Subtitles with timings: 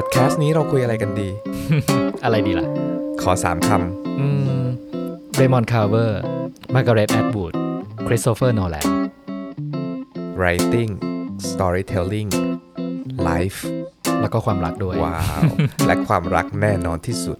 [0.00, 1.28] พอดแคสต์นี้เราคุยอะไรกันดี
[2.24, 2.66] อะไรดีล่ะ
[3.22, 3.70] ขอสามค
[4.20, 4.28] อื
[4.62, 4.64] ม
[5.34, 6.20] เรมอนคาร์เวอร์
[6.74, 7.52] มาร์กาเร็ตแอดวูด
[8.06, 10.92] คริสโตเฟอร์โนแลนำ writing
[11.50, 12.30] storytelling
[13.28, 13.58] life
[14.20, 15.42] แล้วก็ความรักด้วย ว้าว
[15.86, 17.38] และความรักแน่นอนที่สุด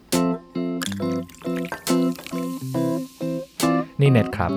[4.00, 4.52] นี่เน็ตครับ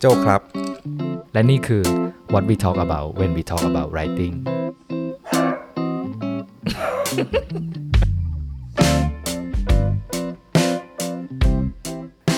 [0.00, 0.40] โจครับ
[1.32, 1.84] และนี่คือ
[2.32, 4.34] what we talk about when we talk about writing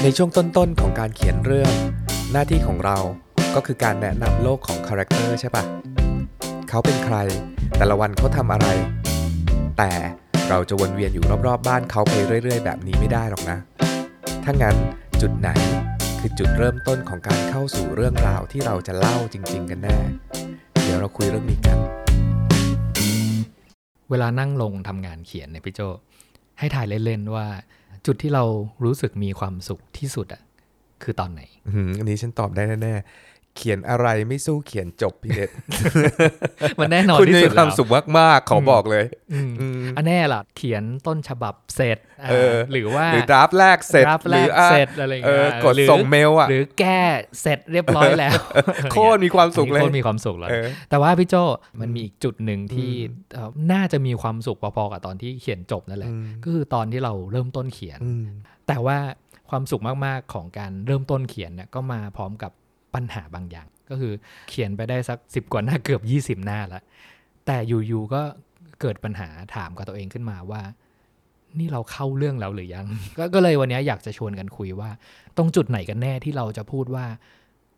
[0.02, 1.72] ในช่วงต้นๆของการเขียนเรื่อง
[2.32, 2.98] หน้าที่ของเรา
[3.54, 5.64] ก็คือการแนะนำโลกของคาแรคเตอร์ใช่ปะ
[6.68, 7.16] เขาเป็นใคร
[7.76, 8.68] แต่ละวันเขาทำอะไร
[9.78, 9.90] แต่
[10.50, 12.14] เราจะวนเวียนอยู่รอบๆ บ้านเขาไป
[12.44, 13.58] เรื่อย ๆ แบบนี้ไม่ได้หรอกนะ
[14.44, 14.76] ถ้างั้น
[15.20, 15.48] จุดไหน
[16.20, 19.98] คือจุดเริ่มต้นของการเข้าสู่เรื่องราวที่เราจะเล่าจริง ๆ กันแน่
[20.82, 21.78] เดี๋ยวเราคุยเรื่องนี้กัน
[24.10, 25.80] เวลานั่งลงทำงานเขียนเนี่ยพี่โจ
[26.58, 27.46] ให้ถ่ายเล่นๆว่า
[28.06, 28.44] จุดที่เรา
[28.84, 30.42] รู้สึกมีความสุขที่สุดอะ
[31.02, 31.42] คือตอนไหน
[31.98, 32.94] อันนี้ฉันตอบได้แน่
[33.56, 35.50] เขียนอะไรไม่สู้เขียนจบพี่เด็ด
[36.78, 37.88] มันแน่นอนคุณที่มีสุดความแล้วสุข
[38.18, 47.00] มากๆขอบอกเลยอืมอืมอันแน่ล่ะ เขียนต้นฉบับเสร็จอ่าเออหรือว่าหรือดราฟต์แรกเสร็จรับหแรรืกอะเสร็จอะไรอย่างเอเงี้อยกดหรือส่งเมลอะหรือแก้
[47.42, 48.32] เสร็จเรียบร้อยแล้ว
[48.92, 51.34] โคตรมีความสุขเลยโคตรมีความสุขเลยเออแต่ว่าพี่โจ
[51.80, 58.24] มันมีอีกจุดหนึ่งที่อืมเอ่อน่าจะมีความสุขพอๆกับตอนที่เขียนจบนั่นแหละอืมก็คือตอนที่เราเริ่มต้นเขียนอืม
[58.68, 58.98] แต่ว่า
[59.50, 62.52] ความสุขมากๆของการเริ่มต้นเขียนเนี่ยก็มาพร้อมกับ
[62.94, 64.12] ปัญหาบางอย่าง ก็คือ
[64.48, 66.02] เขียนไปได้สักสิบกว่าหน้าเกือบ
[66.40, 66.82] 20 หน้าแล้ว
[67.46, 68.22] แต่อยู่ๆก็
[68.80, 70.62] เกิดปัญหาถามกับตัวเองขึ้นมาว่า
[71.58, 72.86] นี่เราเข้าเรื่องแล้วหรือยัง
[73.34, 74.90] ก็เลยวันนี้อยากจะชวนกันคุยว่า
[75.36, 77.06] ตรงจุดไหนกันแน่ที่เราจะพูดว่า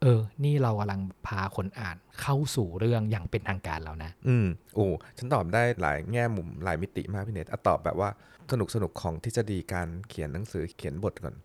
[0.01, 8.09] เออ นี่เรากำลังพาคนอ่านเข้าสู่เรื่องอย่างเป็นทางการแล้วนะ อืมโอ้ฉันตอบได้หลายแง่มุมหลายมิติมากพี่เนตอตอบแบบว่า
[8.51, 11.35] สนุกสนุกของทฤษฎีการเขียนหนังสือเขียนบทก่อน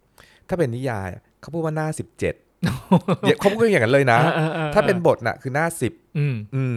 [0.48, 1.08] ถ้าเป็นนิยาย
[1.40, 2.08] เขาพูดว่าหน้าสิบ
[3.26, 4.18] เจ็ดเขาพูดอย่างนั้นเลยนะ
[4.74, 6.76] ถ้าเป็นบทน่ะคือหน้าสิบอืมอืม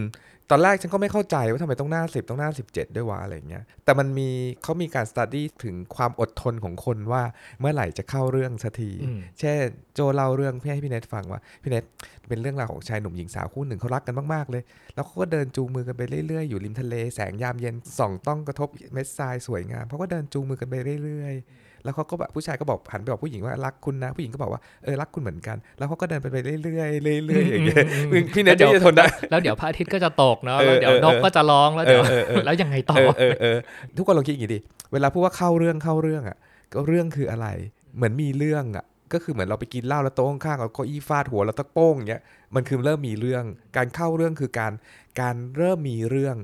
[0.51, 4.29] ตอนแรกฉันก็ไม่เข้าใจว่าทำไมต้องหน้าสิบต้องหน้าสิบเจ็ดด้วยวะอะไรอย่างเงี้ย แต่มันมี
[4.63, 7.23] เขามีการสต u d ดี้ถึงความอดทนของคนว่า
[7.59, 9.57] เมื่อไหร่จะเข้าเรื่องสักทีอืมเช่น
[9.93, 11.83] โจเล่าเรื่องพี่ให้พี่เนทฟังว่าพี่เนท
[12.27, 14.63] เป็นเรื่องราวของชายหนุ่มหญิงสาวคู่หนึ่งเขารักกันมากๆเลย
[14.95, 33.57] แล้วเขาก็เดินจูงมือกันไปเรื่อยๆ อยู่ริมทะเลแสงยามเย็นส่องต้องกระทบเม็ดทรายสวยงามเขาก็เดินจูงมือกันไปเรื่อยๆ แล้วเขาก็แบบผู้ชายก็บอกหันไปบอกผู้หญิงว่ารักคุณนะ ผู้หญิงก็บอกว่าเออรักคุณเหมือนกัน แล้วเขาก็เดินไปไปเรื่อยๆเรื่อยๆอย่างเงี้ยอืมอืมพี่เนทจะทนได้แล้วเดี๋ยวพระอาทิตย์ก็จะตกเนาะเออแล้วเดี๋ยวเออนกก็จะร้องแล้วเดี๋ยวเออเออเออแล้วยังไงต่อเออเออเออ
[33.97, 34.59] ทุกคนลองคิดอย่างนี้ดิ
[34.93, 36.37] เวลาพูดว่าเข้าเรื่องเข้าเรื่องอะ
[36.73, 37.47] ก็เรื่องคืออะไร
[37.95, 42.21] เหมือนมีเรื่องอะก็คือเหมือนเราไปกินเหล้าแล้วโต๊ะข้างๆเอาเก้าอี้ฟาดหัวแล้วตะโป้งอย่างเงี้ย
[42.55, 43.43] มันคือเริ่มมีเรื่อง
[43.77, 44.73] การเข้าเรื่องคือการ
[45.21, 46.35] การเริ่มมีเรื่อง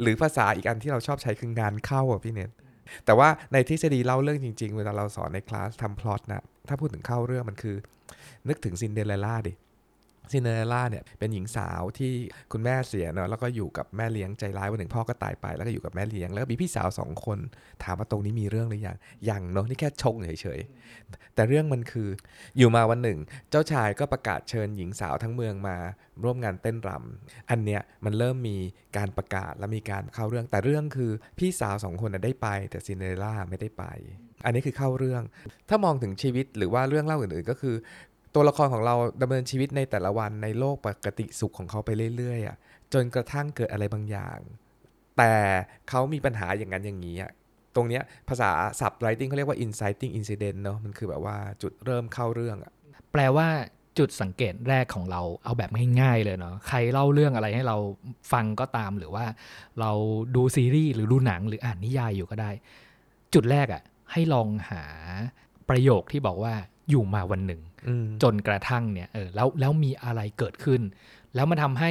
[0.00, 2.50] หรือภาษาอีกอันที่เราชอบใช้คืองานเข้าอะพี่เนท
[3.04, 7.76] แต่ว่าในทฤษฎีเล่าเรื่องจริง ๆ เวลาเราสอนในคลาสทำพล็อตนะถ้าพูดถึงเข้าเรื่องมันคือ
[8.48, 9.52] นึกถึงซินเดอเรลล่าดิ
[10.30, 12.12] ซินเดอเรลล่าเนี่ยเป็นหญิงสาวที่
[12.52, 17.38] คุณแม่เสียเนาะแล้วก็อยู่กับแม่เลี้ยงใจร้ายวันหนึ่งพ่อก็ตายไป แล้วก็อยู่กับแม่เลี้ยงแล้วก็มีพี่สาวสองคน
[17.82, 18.96] ถามว่าตรงนี้มีเรื่องหรือยัง
[19.28, 22.08] ยังเนาะนี่แค่ชงเฉยๆแต่เรื่องมันคือ
[22.58, 23.18] อยู่มาวันหนึ่ง
[23.50, 25.76] เจ้าชายก็ประกาศเชิญหญิงสาวทั้งเมืองมา
[26.24, 28.56] ร่วมงานเต้นรำอันเนี้ยมันเริ่มมี
[28.96, 33.84] การประกาศและมีการเข้าเรื่อง แต่เรื่องคือพี่สาวสองคนได้ไป แต่ซินเดอเรลล่าไม่ได้ไป
[34.44, 35.22] อันนี้คือเข้าเรื่อง
[35.68, 37.74] ถ้ามองถึงชีวิตหรือว่าเรื่องเล่าอื่นๆ ก็คือ
[38.34, 42.56] ตัวละครของเราดำเนินชีวิตในแต่ละวันในโลกปกติสุขของเขาไปเรื่อยๆอะ
[42.92, 44.38] จนกระทั่งเกิดอะไรบางอย่าง
[45.18, 45.32] แต่
[45.88, 47.32] เขามีปัญหาอย่างนั้นอย่างนี้อะ
[47.76, 48.50] ตรงเนี้ยภาษา
[48.80, 52.72] ศัพท์ writing เขาเรียกว่า inciting incident เนาะมันคือแบบว่าจุดเริ่มเข้าเรื่องอะ
[53.12, 53.48] แปลว่า
[53.98, 57.76] จุดสังเกตแรกของเราเอาแบบง่ายๆเลยเนาะใครเล่าเรื่องอะไรให้เรา
[58.32, 59.24] ฟังก็ตามหรือว่า
[59.80, 59.90] เรา
[60.36, 62.50] ดูซีรีส์หรือดูหนังหรืออ่านนิยายอยู่ก็ได้
[63.34, 63.82] จุดแรกอะ่ะ
[64.12, 64.82] ให้ลองหา
[65.68, 66.54] ประโยคที่บอกว่า
[66.90, 67.60] อยู่มาวันหนึ่ง
[68.22, 70.80] จนกระทั่งเนี่ยเออแล้วแล้วมีอะไรเกิดขึ้น
[71.34, 71.90] แล้วมันทำให้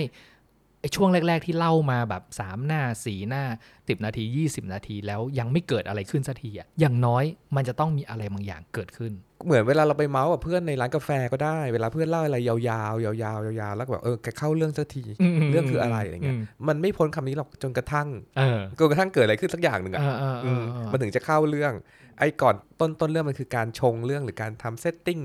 [0.79, 3.43] ไอ้ช่วงแรก ๆ ที่เล่ามาแบบ 3 หน้า 4 หน้า
[3.75, 7.23] 10 นาที 20 นาที แล้วยังไม่เกิดอะไรขึ้นสักทีอะอย่างน้อย
[7.55, 9.13] มันจะต้องมีอะไรบางอย่างเกิดขึ้น
[9.45, 18.07] เหมือนเวลาเราไปเมาส์กับเพื่อนในร้านกาแฟก็ได้ เวลาเพื่อนเล่าอะไรยาวๆยาวๆยาวๆแล้วก็แบบเออแกเข้าเรื่องสักทีอืมๆเรื่องคืออะไรอะไรเงี้ยมมันไม่พ้นคำนี้หรอกจนกระทั่ง
[18.37, 21.73] เออจนกระทั่งเกิดอะไรขึ้นสักอย่างหนึ่งอะเออเออเออเออมันถึงจะเข้าเรื่อง
[22.19, 25.19] ไอ้ก่อนต้นต้นเรื่องมันคือการชงเรื่องหรือการทำ setting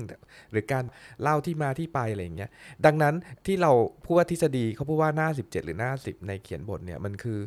[0.51, 0.83] หรือการ
[1.21, 2.49] เล่าที่มาที่ไปอะไรอย่างเงี้ย
[2.85, 3.71] ดังนั้นที่เรา
[4.03, 7.39] พูดว่าทฤษฎีเขาพูดว่าหน้า 17 หรือหน้า 10 ในเขียนบทเนี่ยมันคือ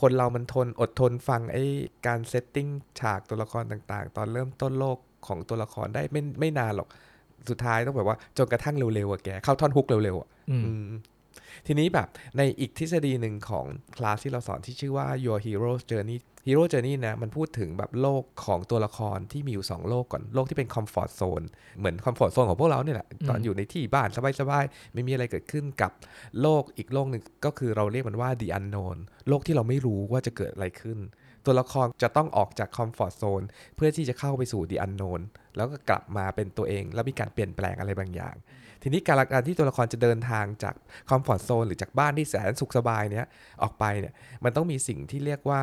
[0.00, 1.64] คนเรามันทนอดทนฟังไอ้
[2.06, 2.68] การ setting
[3.00, 6.88] ฉากตัวละครต่างๆ ตอนเริ่มต้นโลกของตัวละครได้ไม่ไม่นานหรอก
[7.50, 10.82] สุดท้ายต้องแบบว่าจนกระทั่งเร็วๆอะแก เข้าท่อนฮุกเร็วๆอะอืมอืม
[11.66, 13.66] ทีนี้แบบในอีกทฤษฎีหนึ่งของ
[13.96, 21.44] คลาสที่เราสอนที่ชื่อว่า your hero journey hero journey นะมันพูดถึงแบบโลกของตัวละครที่มีอยู่ 2 โลกก่อน โลกที่เป็น comfort zone
[21.78, 24.08] เหมือน comfort zone ของพวกเราเนี่ยแหละ ตอนอยู่ในที่บ้าน
[24.40, 25.92] สบายๆ ไม่มีอะไรเกิดขึ้นกับ
[26.40, 28.96] โลกอีกโลกหนึ่งก็คือเราเรียกมันว่า the unknown
[29.28, 30.98] โลกที่เราไม่รู้ว่าจะเกิดอะไรขึ้น
[31.46, 33.44] ตัวละครจะต้องออกจาก comfort zone
[33.76, 35.20] เพื่อที่จะเข้าไปสู่ the unknown
[35.56, 38.34] แล้วก็กลับมาเป็นตัวเอง แล้วมีการเปลี่ยนแปลงอะไรบางอย่าง
[38.82, 40.74] ทีนี้การการที่ตัวละครจะเดินทางจาก
[41.08, 43.26] คอมฟอร์ทโซนหรือจากบ้านที่แสนสุขสบายเนี้ย
[43.62, 45.60] ออกไปเนี่ยมันต้องมีสิ่งที่เรียกว่า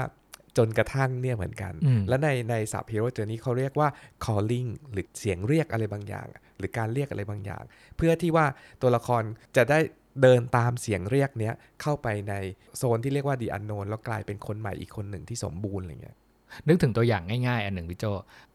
[0.58, 3.90] จนกระทั่งเนี่ยเหมือนกันอืมและในในสับ hero journey เขาเรียกว่า
[4.26, 6.28] calling หรือเสียงเรียกอะไรบางอย่าง
[6.58, 7.64] หรือการเรียกอะไรบางอย่าง
[7.98, 8.46] เพื่อที่ว่า
[8.82, 9.24] ตัวละคร
[9.58, 9.80] จะได้
[10.22, 12.34] เดินตามเสียงเรียกเนี้ยเข้าไปใน
[12.78, 16.18] โซนที่เรียกว่า the unknown แล้วกลายเป็นคนใหม่อีกคนหนึ่งที่สมบูรณ์อะไรเงี้ย
[16.68, 18.06] นึกถึงตัวอย่างง่ายๆ อันหนึ่งพี่โจ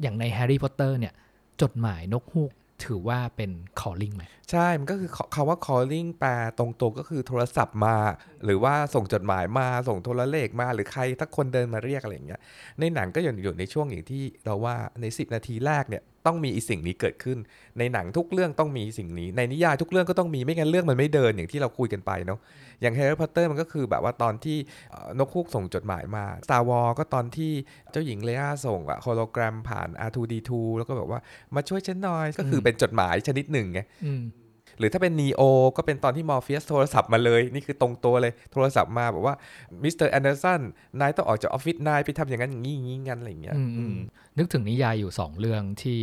[0.03, 1.15] อย่างในแฮร์รี่พอตเตอร์เนี่ย
[1.63, 2.53] จดหมายนกฮูก
[2.87, 3.51] ถือว่าเป็น
[3.81, 7.97] calling ไหมใช่ มันก็คือคำว่า calling แปลตรงตัวก็คือโทรศัพท์มา
[8.45, 12.41] หรือว่าส่งจดหมายมาส่งโทรเลขมา หรือใครทักคนเดินมาเรียกอะไรอย่างเงี้ย
[12.81, 17.39] ในหนังก็อยู่อยู่ในช่วงอย่างที่เราว่าใน 10 นาทีแรกเนี่ย ต้องมีอีสิ่งนี้เกิดขึ้น
[17.79, 22.39] ในหนังทุกเรื่องต้องมีสิ่งนี้ ในนิยายทุกเรื่องก็ต้องมีไม่งั้นเรื่องมันไม่เดินอย่างที่เราคุยกันไปเนาะ
[22.83, 24.59] อย่างแฮร์รี่พอตเตอร์มันก็คือแบบว่าตอนที่
[24.91, 27.53] เอ่อนกฮูกส่งจดหมายมา Star Wars ก็ตอนที่
[27.93, 31.21] เจ้าหญิงเลอาส่งอะโฮโลแกรมผ่าน R2D2 แล้วก็แบบว่า
[31.55, 34.42] มาช่วยฉันหน่อยก็คือเป็นจดหมายชนิดหนึ่งไงอืมห
[34.83, 35.43] รือถ้าเป็น Neo
[35.77, 39.35] ก็เป็นตอนที่มอร์เฟียสโทรศัพท์มาเลย นี่คือตรงตัวเลยโทรศัพท์มาบอกว่า
[39.83, 40.61] มิสเตอร์แอนเดอร์สัน
[41.01, 43.97] นายต้องออกจากออฟฟิศนายไปทำอย่างนั้นอย่างนี้อย่างนี้งั้นอะไรอย่างเงี้ยอืมอืม
[44.39, 45.99] นึกถึงนิยายอยู่ 2 เรื่องที่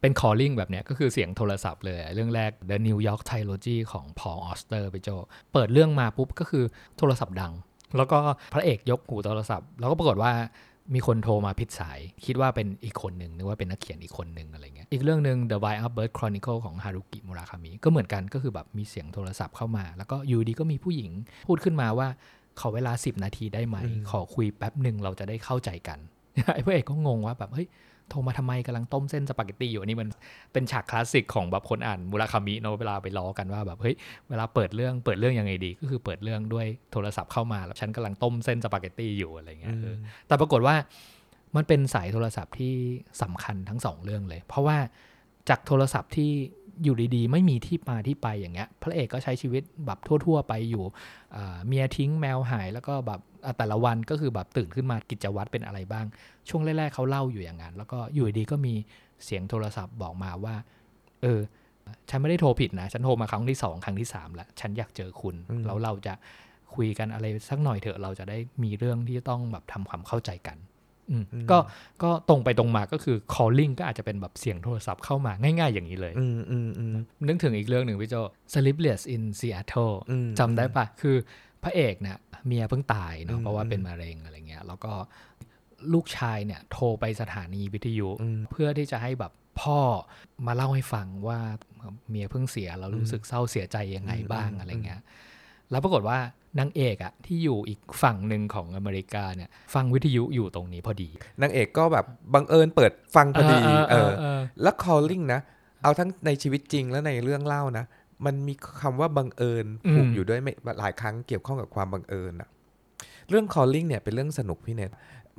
[0.00, 5.08] เป็น calling แบบเนี้ยก็คือเสียงโทรศัพท์เลย เรื่องแรก The New York Trilogy ของ Paul Auster พี่โจ้
[5.52, 6.64] เปิดเรื่องมาปุ๊บก็คือ
[6.98, 7.52] โทรศัพท์ดัง
[7.96, 8.18] แล้วก็
[8.54, 10.32] พระเอกยกหูโทรศัพท์ แล้วก็ปรากฏว่า
[10.94, 21.10] มีคนโทรมาผิดสาย คิดว่าเป็นอีกคนหนึ่งนึกว่าเป็นนักเขียนอีกคนหนึ่งอะไรเงี้ยอีกเรื่องหนึ่ง The Wild Up Bird Chronicle ของฮารุกิมุราคามิก็เหมือนกันก็คือแบบมีเสียงโทรศัพท์เข้ามา แล้วก็อยู่ดีก็มีผู้หญิง
[21.48, 22.08] พูดขึ้นมาว่า
[22.60, 25.98] ขอเวลา 10 นาทีได้ไหมอืมขอคุยแป๊บหนึ่งเราจะได้เข้าใจกัน
[26.54, 27.68] ไอ้พระเอกก็งงว่าแบบเฮ้ย
[28.10, 30.08] โทรมาทำไมกำลังต้มเส้นสปาเกตตี้อยู่อันนี่มัน
[30.52, 33.94] เป็นฉากคลาสสิกของแบบคนอ่านมุราคามิเนอะเวลาไปล้อกันว่าแบบเฮ้ย
[34.28, 39.96] เวลาเปิดเรื่องเปิดเรื่องยังไงดี ก็คือเปิดเรื่องด้วยโทรศัพท์เข้ามาแล้วฉันกำลังต้มเส้นสปาเกตตี้อยู่อะไรเงี้ยเออ
[40.26, 40.74] แต่ปรากฏว่า
[41.56, 42.74] มันเป็นสายโทรศัพท์ที่
[43.22, 44.78] สำคัญทั้งสองเรื่องเลย เพราะว่า
[45.48, 46.30] จากโทรศัพท์ที่
[46.82, 50.84] อยู่ดีๆ ไม่มีที่มาที่ไปอย่างเงี้ย พระเอกก็ใช้ชีวิตแบบทั่ว ๆ ไปอยู่
[51.36, 56.06] อ่าเมียทิ้งแมวหายแล้วก็แบบอะแต่ละวันก็คือแบบตื่นขึ้นมากิจวัตรเป็นอะไรบ้าง
[56.48, 58.74] ช่วงแรกๆเขาเล่าอยู่อย่างนั้น แล้วก็อยู่ดีๆก็มี
[59.24, 60.54] เสียงโทรศัพท์บอกมาว่า
[61.22, 61.40] เออ
[62.10, 66.14] ฉันไม่ได้โทรผิดนะ ฉันโทรมาครั้งที่สองครั้งที่สามแล้วฉันอยากเจอคุณอืมแล้วเราจะ
[66.74, 70.69] คุยกันอะไรสักหน่อยเถอะเราจะได้มีเรื่องที่จะต้องแบบทำความเข้าใจกันอืม
[71.50, 71.58] ก็
[72.02, 76.92] ก็ตรงไปตรงมาก็คือ calling ก็อาจจะเป็นแบบเสียงโทรศัพท์เข้ามาง่ายๆอย่างนี้เลยอืมอืมอืม
[77.28, 78.16] นึกถึงอีกเรื่องหนึ่งพี่โจ
[78.54, 81.16] Sleepless in Seattle อืมจำได้ปะคือ
[81.62, 84.92] พระเอกเนี่ยเมียเพิ่งตายอืเนาะมเพราะว่าอืมเป็นมะเร็งอะไรเงี้ย แล้วก็
[85.92, 89.80] ลูกชายเนี่ยโทรไปสถานีวิทยุอืมเพื่อที่จะให้แบบพ่อ
[90.46, 91.38] มาเล่าให้ฟังว่า
[92.10, 95.00] เมียเพิ่งเสียแล้วรู้สึกเศร้าเสียใจยังไงบ้างอืมอะไรเงี้ย
[95.70, 96.18] แล้วปรากฏว่า
[96.58, 101.08] นางเอกอะที่อยู่อีกฝั่งหนึ่งของอเมริกาเนี่ยฟังวิทยุอยู่ตรงนี้พอดี
[101.42, 105.40] นางเอกก็แบบบังเอิญเปิดฟังพอดีเออเออแล้ว calling นะ
[105.82, 107.84] เอาทั้งในชีวิตจริงและในเรื่องเล่านะ
[108.26, 112.48] มันมีคำว่าบังเอิญผูกอยู่ด้วยไม่หลายครั้งเกี่ยวข้องกับความบังเอิญอะ
[113.28, 114.90] เรื่อง calling เนี่ยเป็นเรื่องสนุกพี่เนต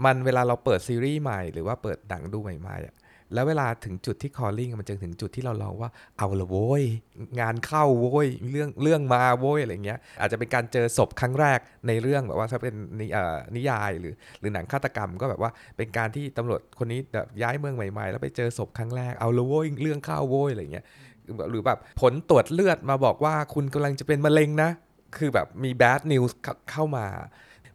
[0.05, 2.95] มันเวลาเราเปิดซีรีส์ใหม่หรือว่าเปิดหนังดูใหม่ๆอะ
[3.33, 6.83] แล้วเวลาถึงจุดที่ calling มันจะถึงจุดที่เราลองว่าเอาละโว้ย
[7.39, 20.85] งานเข้าโว้ยเรื่องเรื่องมาโว้ยอะไรเงี้ย อาจจะเป็นการเจอศพครั้งแรกในเรื่องแบบว่าถ้าเป็นนิเอ่อนิยายหรือ หรือหนังฆาตกรรมก็แบบว่าเป็นการที่ตำรวจคนนี้แบบย้ายเมืองใหม่ๆ แล้วไปเจอศพครั้งแรกเอาละโว้ยเรื่องเข้าโว้ยอะไรเงี้ย
[21.49, 24.69] หรือแบบผลตรวจเลือดมาบอกว่าคุณกำลังจะเป็นมะเร็งนะ
[25.17, 26.31] คือแบบมี bad news
[26.71, 27.07] เข้ามา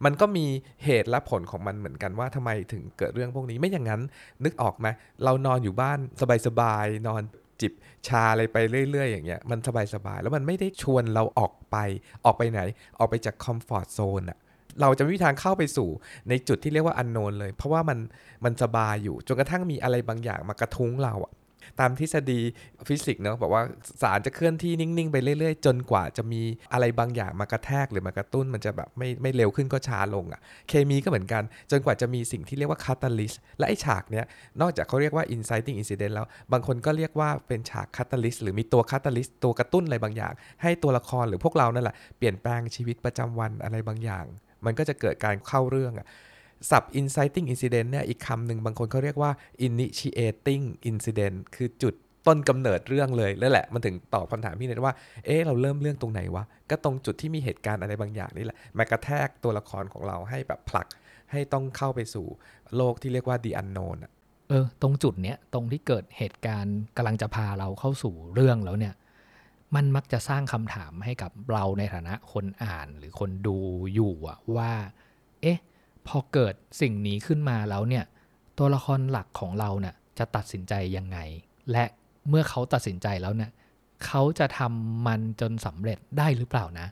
[0.05, 0.45] มันก็มี
[0.83, 4.01] เหตุและผลของมันเหมือนกันว่าทำไมถึงเกิดเรื่องพวกนี้ไม่อย่างนั้น
[4.43, 4.87] นึกออกไหม
[5.23, 5.99] เรานอนอยู่บ้าน
[6.47, 7.21] สบายๆนอน
[7.61, 7.73] จิบ
[8.07, 8.57] ชาอะไรไป
[8.91, 9.59] เรื่อย ๆ อย่างเงี้ยมัน
[9.93, 11.77] สบายๆแล้วมันไม่ได้ชวนเราออกไป
[12.25, 12.61] ออกไปไหน
[12.99, 14.37] ออกไปจากคอมฟอร์ทโซนอะ
[14.81, 15.89] เราจะไม่มีทางเข้าไปสู่
[16.29, 17.99] ในจุดที่เรียกว่าอันโนนเลย เพราะว่ามัน
[18.45, 21.33] มันสบายอยู่จนกระทั่งมีอะไรบางอย่างมากระทุ้งเราอะ
[21.79, 22.39] ตามทฤษฎี
[22.87, 23.63] ฟิสิกส์เนาะบอกว่า
[24.01, 26.41] สารจะเคลื่อนที่นิ่ง ๆ ไปเรื่อย ๆ จนกว่าจะมี
[26.73, 34.25] อะไรบางอย่างมากระแทกหรือมากระตุ้นมันจะแบบไม่ไม่เร็วขึ้นก็ช้าลงอะเคมีก็เหมือนกัน จนกว่าจะมีสิ่งที่เรียกว่า catalyst และไอ้ฉากเนี้ย
[34.61, 44.25] นอกจากเขาเรียกว่า inciting incident แล้ว บางคนก็เรียกว่าเป็นฉาก catalyst หรือมีตัว catalyst ตัวกระตุ้นอะไรบางอย่าง ให้ตัวละครหรือพวกเรานั่นแหละเปลี่ยนแปลงชีวิตประจำวันอะไรบางอย่าง
[44.65, 46.07] มันก็จะเกิดการเข้าเรื่องอะ
[46.69, 49.31] สับ inciting incident เนี่ยอีกคำหนึ่งบางคนเขาเรียกว่า
[49.67, 51.93] initiating incident คือจุด
[52.27, 54.95] ต้นกำเนิดเรื่องเลยแล้วแหละมันถึงตอบคำถามพี่เนทว่า
[55.25, 60.87] เอ๊ะเราเริ่มเรื่องตรงไหนวะ ก็ตรงจุดที่มีเหตุการณ์อะไรบางอย่างนี่แหละมากระแทกตัวละครของเราให้แบบผลัก
[61.31, 62.25] ให้ต้องเข้าไปสู่
[62.75, 63.97] โลกที่เรียกว่า the unknown
[64.49, 68.93] เออ ตรงจุดเนี้ยตรงที่เกิดเหตุการณ์กำลังจะพาเราเข้าสู่เรื่องแล้วเนี่ย
[69.75, 73.57] มันมักจะสร้างคำถามให้กับเราในฐานะคนอ่านหรือคนดู
[73.93, 74.71] อยู่อะว่า
[76.07, 78.05] พอเกิดสิ่งนี้ขึ้นมาแล้วเนี่ย
[78.57, 81.17] ตัวละครหลักของเราเนี่ยจะตัดสินใจยังไง
[81.71, 81.83] และ
[82.29, 83.51] เมื่อเขาตัดสินใจแล้วเนี่ย
[84.05, 86.87] เขาจะทำมันจนสำเร็จได้หรือเปล่านะ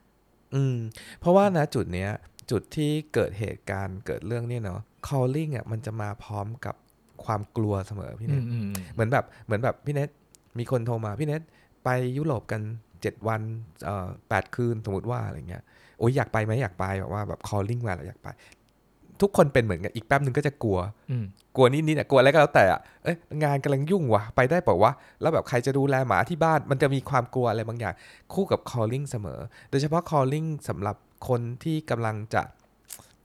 [0.55, 0.77] อืม
[1.19, 2.09] เพราะว่านะจุดเนี้ย
[2.51, 6.75] จุดที่เกิดเหตุการณ์เกิดเรื่องเนี่ยเนาะ calling อะมันจะมาพร้อมกับ
[7.25, 10.09] ความกลัวเสมอพี่เนอืทมอืมเหมือนแบบเหมือนแบบพี่เนท
[10.57, 11.41] มีคนโทรมาพี่เนท
[11.83, 12.61] ไปยุโรปกัน
[13.01, 13.41] เจ็ดวัน
[13.83, 15.63] เอ่อแปดคืนสมมติว่าอะไรเงี้ย
[15.99, 18.27] โอ้ยอยากไปไหมอยากไปแบบว่าแบบ calling มาแล้วอยากไป
[19.21, 20.77] ทุกคนเป็นเหมือนกันอีกแป๊บนึงก็จะกลัว
[21.11, 24.91] อืมกลัวนิดนิดๆอะกลัวอะไรก็แล้วแต่อะเอ้ยงานกำลังยุ่งว่ะไปได้เปล่าวะ
[25.21, 27.93] แล้วแบบใครจะดูแลหมาที่บ้านมันจะมีความกลัวอะไรบางอย่าง
[28.33, 30.95] คู่กับ calling เสมอ โดยเฉพาะ calling สำหรับ
[31.27, 32.43] คนที่กำลังจะ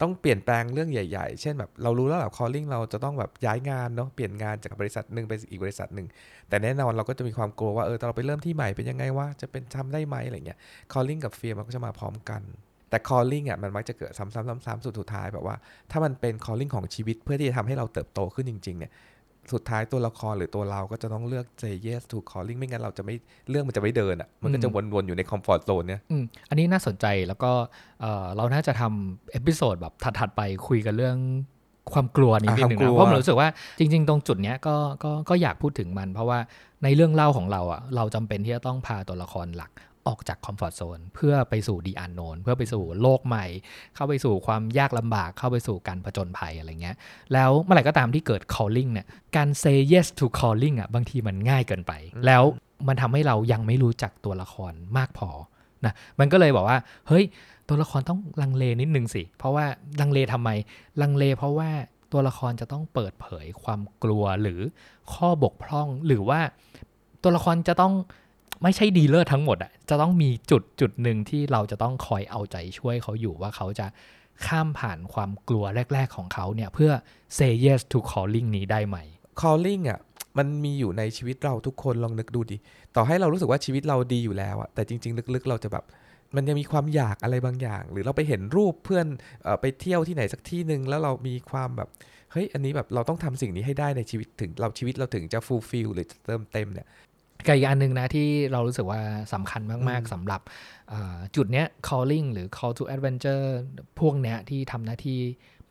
[0.01, 6.07] ต้องเปลี่ยนแปลงเรื่องใหญ่ ๆ เช่นแบบเรารู้แล้วแบบ calling เราจะต้องแบบย้ายงานเนาะเปลี่ยนงานจากบริษัทหนึ่งไปอีกบริษัทหนึ่ง
[6.49, 10.59] แต่แน่นอนเราก็จะมีความกลัวว่าเออตอนเราไปเริ่มที่ใหม่เป็นยังไงวะจะเป็นทำได้ไหมอะไรเงี้ย
[10.93, 12.43] calling กับ fear มันก็จะมาพร้อมกัน
[12.91, 15.57] แต่ calling อะมันมักจะเกิดซ้ำๆๆๆสุดสุดท้ายแบบว่า
[15.91, 18.93] ถ้ามันเป็น calling ของชีวิตเพื่อที่จะทำให้เราเติบโตขึ้นจริง ๆ เนี่ย
[19.53, 23.15] สุดท้ายตัวละครหรือตัวเราก็จะต้องเลือก say yes to calling ไม่งั้นเราจะไม่
[23.51, 27.51] เรื่องมันจะไม่เดินอะมันก็จะวนๆอยู่ใน comfort zone เนี่ยอืมอันนี้น่าสนใจแล้วก็
[28.01, 31.17] เอ่อเราน่าจะทำ episode แบบถัดๆไปคุยกันเรื่อง
[31.95, 36.39] ความกลัวนิดนึงอ่าความกลัวนะเพราะผมรู้สึกว่าจริง ๆ ตรงจุดเนี้ยก็ก็ก็อยากพูดถึงมัน เพราะว่า
[36.85, 39.73] ในเรื่องเล่าของเราอะเราจำเป็นที่จะต้องพาตัวละครหลัก
[40.09, 43.47] ออกจากคอมฟอร์ z โซนเพื่อไปสู่ดีอันโนนเพื่อไปสู่โลกใหม่
[43.95, 46.97] เข้าไปสู่ความยากลำบากเข้าไปสู่การผจญภัยอะไรเงี้ย
[47.33, 49.07] แล้วเมื่อไหร่ก็ตามที่เกิด calling เนี่ย
[49.37, 51.93] การ say yes to calling อะบางทีมันง่ายเกินไป
[52.27, 52.43] แล้ว
[52.89, 55.31] มันทำให้เรายังไม่รู้จักตัวละครมากพอ
[55.85, 57.25] นะมันก็เลยบอกว่า เฮ้ย
[57.69, 59.65] ตัวละครต้องลังเลนิดนึงสิ เพราะว่า
[60.01, 60.51] ลังเลทำไม
[61.03, 61.71] ลังเลเพราะว่า
[62.13, 64.61] ตัวละครจะต้องเปิดเผยความกลัวหรือ
[65.13, 66.41] ข้อบกพร่องหรือว่า
[67.23, 67.95] ตัวละครจะต้อง
[68.63, 73.87] ไม่ใช่ดีลเลอร์ทั้งหมดอะจะต้องมีจุดจุดหนึ่งที่เราจะต้องคอยเอาใจช่วยเขาอยู่ว่าเขาจะ
[74.47, 76.93] ข้ามผ่านความกลัวแรก ๆของเขาเนี่ย เพื่อ
[77.39, 78.97] say yes to calling นี้ได้ไหม
[79.41, 80.01] calling อะ
[80.39, 82.57] มันมีอยู่ในชีวิตเราทุกคนลองนึกดูดิ
[82.97, 85.85] ต่อให้เรารู้สึกว่าชีวิตเราดีอยู่แล้วอะแต่จริง ๆ ลึกๆ เราจะแบบ
[86.37, 89.07] มันยังมีความอยากอะไรบางอย่าง หรือเราไปเห็นรูปเพื่อน
[89.43, 91.89] เออไปเที่ยวที่ไหนสักที่หนึ่งแล้วเรามีความแบบ
[92.33, 96.89] เฮ้ย อันนี้แบบเราต้องทำสิ่งนี้ให้ได้ในชีวิตถึงเราชีวิตเราถึงจะ fulfill หรือจะเติมเต็มเนี่ย
[97.47, 99.01] กับอีกอันหนึ่งนะที่เรารู้สึกว่า
[99.35, 100.41] สำคัญมากอืมๆสำหรับ
[100.93, 103.47] อ่าจุดเนี้ย calling หรือ call to adventure
[104.01, 105.19] พวกเนี้ยที่ทำหน้าที่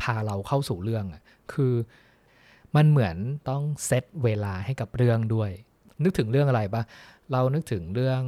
[0.02, 1.22] พาเราเข้าสู่เรื่องอะ
[1.54, 1.74] คือ
[2.76, 3.16] มันเหมือน
[3.50, 5.52] ต้องเซตเวลาให้กับเรื่องด้วย
[6.04, 6.84] นึกถึงเรื่องอะไรปะ
[7.32, 8.22] เรานึกถึงเรื่อง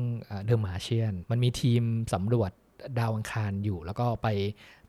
[0.45, 1.83] เดอะมาเชียน มันมีทีม
[2.13, 2.51] สำรวจ
[2.99, 4.27] ดาวอังคารอยู่ แล้วก็ไป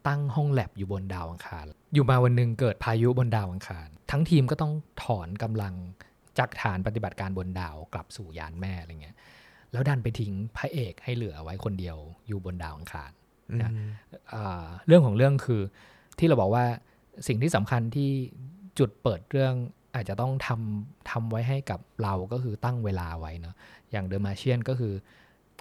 [0.07, 5.75] ตั้งห้องแลบอยู่บนดาวอังคาร อยู่มาวันหนึ่งเกิดพายุบนดาวอังคาร ทั้งทีมก็ต้องถอนกำลัง
[6.39, 9.17] จากฐานปฏิบัติการบนดาวกลับสู่ยานแม่อะไรเงี้ย
[9.73, 11.97] แล้วดันไปทิ้งพระเอกให้เหลือไว้คนเดียว
[12.29, 13.11] อยู่บนดาวอังคาร
[13.63, 13.89] นะอืม
[14.33, 15.63] อ่าเรื่องของเรื่องคือ
[16.19, 16.65] ที่เราบอกว่า
[17.29, 18.11] สิ่งที่สำคัญที่
[18.79, 19.55] จุดเปิดเรื่อง
[19.95, 23.55] อาจจะต้องทำทำไว้ให้กับเราก็คือตั้งเวลาไว้เนาะ
[23.91, 24.95] อย่างเดอะมาเชียนก็คือ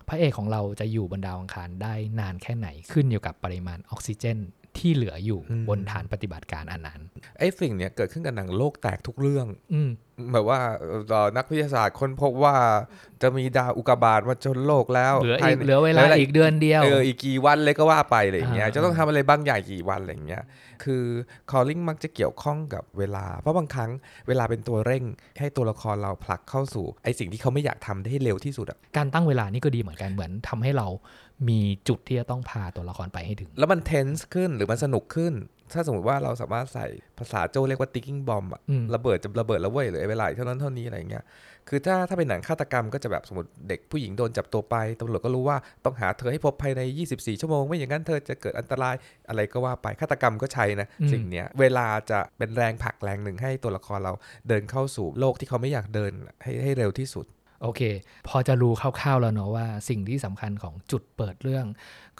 [0.07, 4.37] พระเอกของเราจะอยู่บนดาวอังคารได้นานแค่ไหนขึ้นอยู่กับปริมาณออกซิเจน
[4.77, 7.01] ที่เหลืออยู่อืมบนฐานปฏิบัติการอันนั้น
[7.39, 9.89] ไอ้สิ่งเนี้ยเกิดขึ้นกับหนังโลกแตกทุกเรื่องอืม
[10.33, 10.59] แบบว่า
[11.07, 12.55] เอ่อนักวิทยาศาสตร์ค้นพบว่า
[13.21, 20.43] จะมีดาวอุกกาบาตมาชนโลกแล้วเหลือภาอียกในเหลือเวลาอีกเดือนเดียวเอออีกกี่วันเลยก็ว่าไปอะไรอย่างเงี้ยอ่าจะต้องทำอะไรบางอย่างกี่วันอะไรอย่างเงี้ย
[20.83, 21.03] คือ
[21.51, 23.91] calling มักจะเกี่ยวข้องกับเวลา เพราะบางครั้ง
[24.27, 25.03] เวลาเป็นตัวเร่ง
[25.39, 30.87] ให้ตัวละครเราผลักเข้าสู่ไอ้สิ่งที่เขาไม่อยากทำได้ให้เร็วที่สุดอะการตั้งเวลานี่ก็ดีเหมือนกันเหมือนทำให้เรา
[31.49, 35.33] มีจุดที่จะต้องพาตัวละครไปให้ถึง แล้วมัน tense ขึ้นหรือมันสนุกขึ้น
[35.73, 36.87] ถ้าสมมติว่าเราสามารถใส่
[37.19, 41.23] ภาษาโจเรียกว่า ticking bomb อะอืมระเบิดจะระเบิดแล้วเว้ยเหลือเวลาอีกเท่านั้นเท่านี้อะไรอย่างเงี้ย
[41.69, 46.81] คือถ้าถ้าเป็นหนังฆาตกรรมก็จะแบบสมมติเด็กผู้หญิงโดนจับตัวไปตำรวจก็รู้ว่าต้องหาเธอให้พบภายใน
[47.11, 48.95] 24 ชั่วโมง ไม่อย่างนั้นเธอจะเกิดอันตราย
[49.29, 54.13] อะไรก็ว่าไปฆาตกรรมก็ใช้นะอืมสิ่งเนี้ยเวลาจะเป็นแรงผลักแรงหนึ่งให้ตัวละครเรา
[54.47, 56.11] เดินเข้าสู่โลกที่เขาไม่อยากเดิน
[56.43, 57.25] ให้ให้เร็วที่สุด
[57.61, 57.81] โอเค
[58.27, 61.65] พอจะรู้คร่าวๆแล้วเนาะว่าสิ่งที่สำคัญของจุดเปิดเรื่อง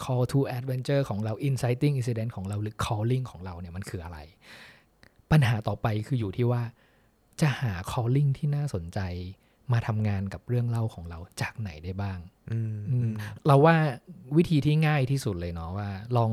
[0.02, 4.18] call to adventure ของเรา inciting incident ของเราหรือ calling ของเราเนี่ยมันคืออะไร
[5.30, 6.62] ปัญหาต่อไปคืออยู่ที่ว่า
[7.40, 9.00] จะหา calling ที่น่าสนใจ
[9.72, 12.18] มาทำงานกับเรื่องเล่าของเราจากไหนได้บ้าง
[12.50, 13.10] อืมอืม
[13.46, 13.76] เราว่า
[14.36, 16.32] วิธีที่ง่ายที่สุดเลยเนาะว่า ลอง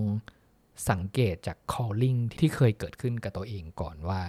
[0.89, 4.21] สังเกตจาก calling ที่เคยเกิดขึ้นกับตัวเองก่อนว่า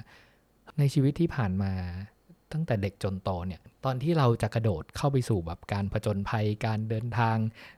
[0.78, 1.72] ในชีวิตที่ผ่านมา
[2.52, 7.37] ตั้งแต่เด็กจนโตเนี่ย ตอนที่เราจะกระโดดเข้าไปสู่แบบการผจญภัยการเดินทาง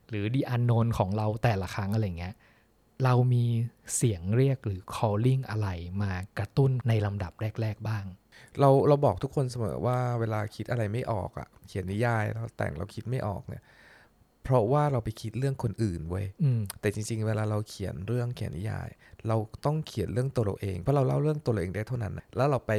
[0.09, 2.35] หรือดีอันโนนของเราแต่ละครั้งอะไรเงี้ย
[3.05, 3.45] เรามี
[3.97, 5.69] เสียงเรียกหรือ calling อะไร
[6.03, 8.05] มากระตุ้นในลำดับแรก ๆ บ้าง
[8.61, 13.63] เราเราบอกทุกคนเสมอว่าเวลาคิดอะไรไม่ออกอะเขียนนิยายเราแต่งเราคิดไม่ออกเนี่ย
[14.45, 18.89] เพราะว่าเราไปคิดเรื่องคนอื่นเว้ยอืมแต่จริง ๆ เวลาเราเขียนเรื่องเขียนนิยาย
[19.29, 19.37] เรา
[19.67, 22.73] ต้องเขียนเรื่องตัวเราเองเพราะเราเล่าเรื่องตัวเราเองได้เท่านั้นนะแล้วเราไป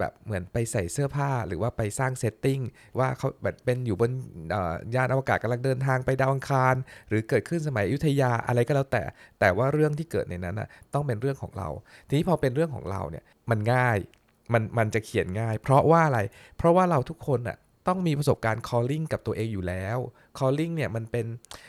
[0.00, 2.60] แบบเหมือนไปใส่เสื้อผ้าหรือว่าไปสร้างเซตติ้ง
[2.98, 4.10] ว่าเขาแบบเป็นอยู่บน
[4.94, 6.74] ยานอวกาศกำลังเดินทางไปดาวอังคาร
[7.08, 9.02] หรือเกิดขึ้นสมัยอยุธยาอะไรก็แล้วแต่
[9.40, 11.68] แต่ว่าเรื่องที่เกิดในนั้นนะต้องเป็นเรื่องของเรา
[12.08, 13.98] ทีนี้พอเป็นเรื่องของเราเนี่ยมันง่าย
[14.52, 16.20] มันมันจะเขียนง่าย เพราะว่าอะไร
[16.56, 19.98] เพราะว่าเราทุกคนอะ ต้องมีประสบการณ์ calling กับตัวเองอยู่แล้ว
[20.38, 21.26] calling เนี่ยมันเป็น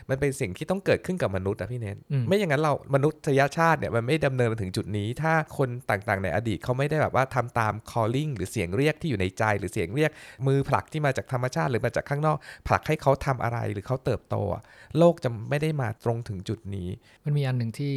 [0.10, 10.12] มันเป็นสิ่งที่ต้องเกิดขึ้นกับมนุษย์อะพี่เน้นอืมไม่อย่างนั้นเรามนุษยชาติเนี่ยมันไม่ดำเนินมาถึงจุดนี้ ถ้าคนต่างๆ ในอดีตเขาไม่ได้แบบว่าทำตาม calling หรือเสียงเรียกที่อยู่ในใจ หรือเสียงเรียก
[10.48, 12.38] มือผลักที่มาจากธรรมชาติ หรือมาจากข้างนอก
[12.68, 14.64] ผลักให้เขาทำอะไรหรือเขาเติบโตอะ
[14.98, 16.90] โลกจะไม่ได้มาตรงถึงจุดนี้
[17.26, 17.94] มันมีอันหนึ่งที่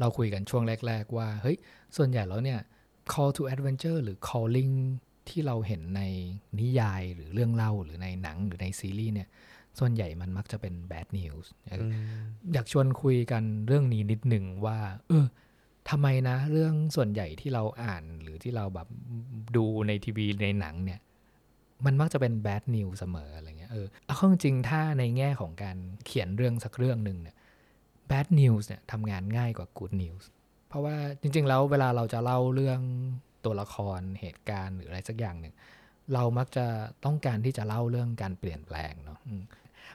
[0.00, 1.56] เราคุยกันช่วงแรก ๆ ว่าเฮ้ย
[1.96, 2.60] ส่วนใหญ่แล้วเนี่ย
[3.12, 4.74] call to adventure หรือ calling
[5.28, 6.02] ที่เราเห็นใน
[6.60, 9.28] นิยายหรือเรื่องเล่าหรือในหนังหรือในซีรีส์เนี่ย
[9.78, 11.46] ส่วนใหญ่มันมักจะเป็น bad news
[12.52, 14.78] อยากชวนคุยกันเรื่องนี้นิดหนึ่งว่า
[15.08, 15.26] เออ
[15.90, 18.88] ทำไมนะ เรื่องส่วนใหญ่ที่เราอ่านหรือที่เราแบบ
[19.56, 21.00] ดูในทีวีในหนังเนี่ย
[21.84, 25.76] มันมักจะเป็น bad news เสมออะไรเงี้ยเออเอาเข้าจริงๆถ้าในแง่ของการ
[26.06, 27.36] เขียนเรื่องสักเรื่องหนึ่งเนี่ย
[28.10, 30.24] bad news เนี่ยทำงานง่ายกว่า good news
[30.68, 32.80] เพราะว่าจริง ๆ แล้วเวลาเราจะเล่าเรื่อง
[33.44, 35.54] ตัวละครเหตุการณ์หรืออะไรสักอย่างหนึ่ง
[36.14, 36.66] เรามักจะ
[37.04, 39.18] ต้องการที่จะเล่าเรื่องการเปลี่ยนแปลงเนาะ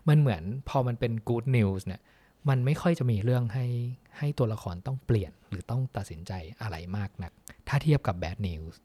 [0.08, 2.02] มันเหมือนพอมันเป็น good news เนี่ย
[2.50, 3.68] มันไม่ค่อยจะมีเรื่องให้
[4.18, 7.32] ให้ตัวละครต้องเปลี่ยนหรือต้องตัดสินใจอะไรมากนัก
[7.68, 8.76] ถ้าเทียบกับ bad news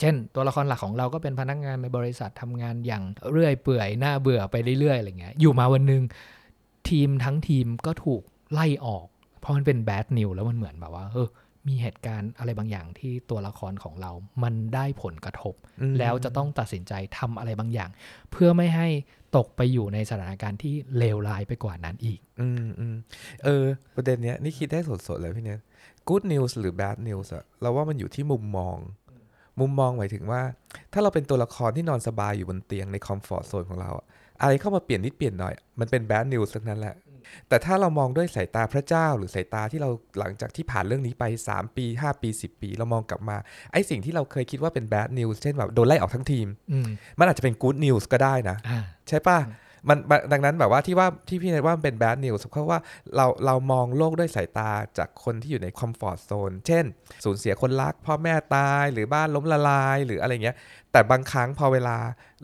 [0.00, 6.02] เช่น ตัวละครหลักของเราก็เป็นพนักงานในบริษัททำงานอย่างเรื่อยเปื่อยหน้าเบื่อไปเรื่อยๆอะไรเงี้ยอยู่มาวันหนึ่ง
[6.88, 8.22] ทีมทั้งทีมก็ถูก
[8.52, 9.06] ไล่ออก
[9.40, 11.28] เพราะมันเป็น bad news แล้วมันเหมือนแบบว่าเออ
[11.68, 17.90] มีเหตุการณ์อะไรบางอย่างที่ตัวละครของเรา มันได้ผลกระทบอืมแล้วจะต้องตัดสินใจทำอะไรบางอย่าง
[18.30, 18.88] เพื่อไม่ให้
[19.36, 22.96] ตกไปอยู่ในสถานการณ์ที่เลวร้ายไปกว่านั้นอีก อืมอืม
[23.44, 23.64] เออ
[23.96, 25.60] ประเด็นเนี้ยนี่คิดได้สดๆเลยพี่เนท
[26.08, 28.76] good news หรือ bad news อะเราว่ามันอยู่ที่มุมมอง
[29.60, 30.42] มุมมองหมายถึงว่า
[30.92, 34.06] ถ้าเราเป็นตัวละครที่นอนสบายอยู่บนเตียงในคอมฟอร์ z โซนของเราอะ
[34.40, 36.94] อะไรเข้ามาเปลี่ยนนิดเปลี่ยนหน่อย มันเป็น bad news ทั้งนั้นแหละ
[37.48, 43.36] แต่ถ้าเรามองด้วยสายตาพระเจ้า หรือสายตาที่เราหลังจากที่ผ่านเรื่องนี้ไป 3 ปี 5 ปี 10 ปี เรามองกลับมา
[43.72, 46.88] ไอ้สิ่งที่เราเคยคิดว่าเป็น bad news เช่นแบบโดนไล่ออกทั้งทีมอืม
[47.18, 49.38] มันอาจจะเป็น good news ก็ได้นะอ่าใช่ป่ะ
[49.88, 52.78] มันมันดังนั้นแบบว่าที่ว่าที่พี่เนยว่ามันเป็น bad news เพราะว่า
[53.16, 56.84] เราเรามองโลกด้วยสายตาจากคนที่อยู่ใน comfort zone เช่น
[57.24, 60.56] สูญเสียคนรัก พ่อแม่ตายหรือบ้านล้มละลาย หรืออะไรเงี้ย
[60.92, 61.96] แต่บางครั้งพอเวลา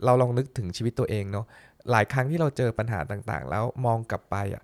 [0.05, 1.45] เราลองนึกถึงชีวิตตัวเองเนาะ
[1.91, 4.63] หลายครั้งที่เราเจอปัญหาต่างๆ แล้วมองกลับไปอะ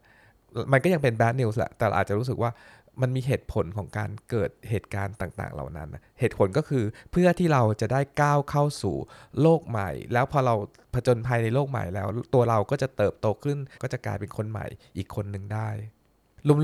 [0.72, 2.52] มันก็ยังเป็น bad news แหละ แต่เราอาจจะรู้สึกว่า
[3.02, 5.90] มันมีเหตุผลของการเกิดเหตุการณ์ต่างๆ เหล่านั้น
[6.20, 8.96] เหตุผลก็คือเพื่อที่เราจะได้ก้าวเข้าสู่
[9.42, 10.56] โลกใหม่ แล้วพอเรา
[10.94, 14.66] ผจญภัยในโลกใหม่แล้ว ตัวเราก็จะเติบโตขึ้น ก็จะกลายเป็นคนใหม่
[14.98, 15.70] อีกคนหนึ่งได้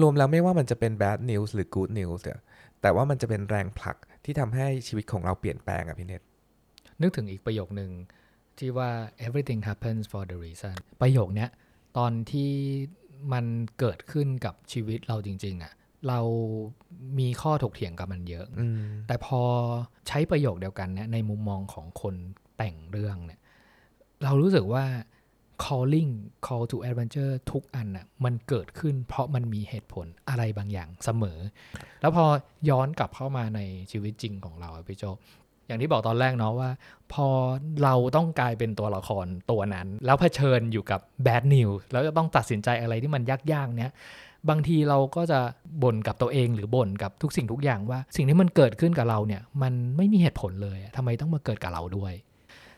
[0.02, 2.40] รวมๆ แล้วไม่ว่ามันจะเป็น bad news หรือ good news เนี่ย
[2.82, 6.22] แต่ว่ามันจะเป็นแรงผลักที่ทำให้ชีวิตของเราเปลี่ยนแปลงอะพี่เนต
[7.02, 7.92] นึกถึงอีกประโยคหนึ่ง
[8.58, 8.90] ที่ว่า
[9.28, 11.50] everything happens for the reason ประโยคเนี้ย
[11.98, 12.52] ตอนที่
[13.34, 13.46] มัน
[13.80, 15.74] เกิดขึ้นกับชีวิตเราจริง ๆอะ่ะ
[16.08, 16.20] เรา
[17.20, 19.42] มีข้อถกเถียงกับมันเยอะอืมแต่พอ
[20.08, 22.16] ใช้ประโยคเดียวกันเนี่ยในมุมมองของคน
[22.58, 23.40] แต่งเรื่องเนี่ย
[24.24, 24.86] เรารู้สึกว่า
[25.64, 26.12] calling
[26.46, 31.40] call to adventure ทุกอันน่ะมันเกิดขึ้นเพราะมันมีเหตุผลอะไรบางอย่างเสมอ
[32.02, 32.26] แล้วพอ
[32.70, 33.60] ย้อนกลับเข้ามาใน
[33.92, 35.04] ชีวิตจริงของเราอะพี่โจ
[35.70, 36.70] อย่างที่บอกตอนแรกเนาะว่า
[37.14, 37.28] พอ
[37.84, 43.92] เราต้องกลายเป็นตัวละครตัวนั้น แล้วเผชิญอยู่กับ bad news แล้วจะต้องตัดสินใจอะไรที่มันยากๆเนี้ย
[44.50, 45.40] บางทีเราก็จะ
[45.84, 52.14] บ่นกับตัวเองหรือบ่นกับทุกสิ่งทุกอย่างว่า สิ่งที่มันเกิดขึ้นกับเราเนี่ยมันไม่มีเหตุผลเลยอะทำไมต้องมาเกิดกับเราด้วย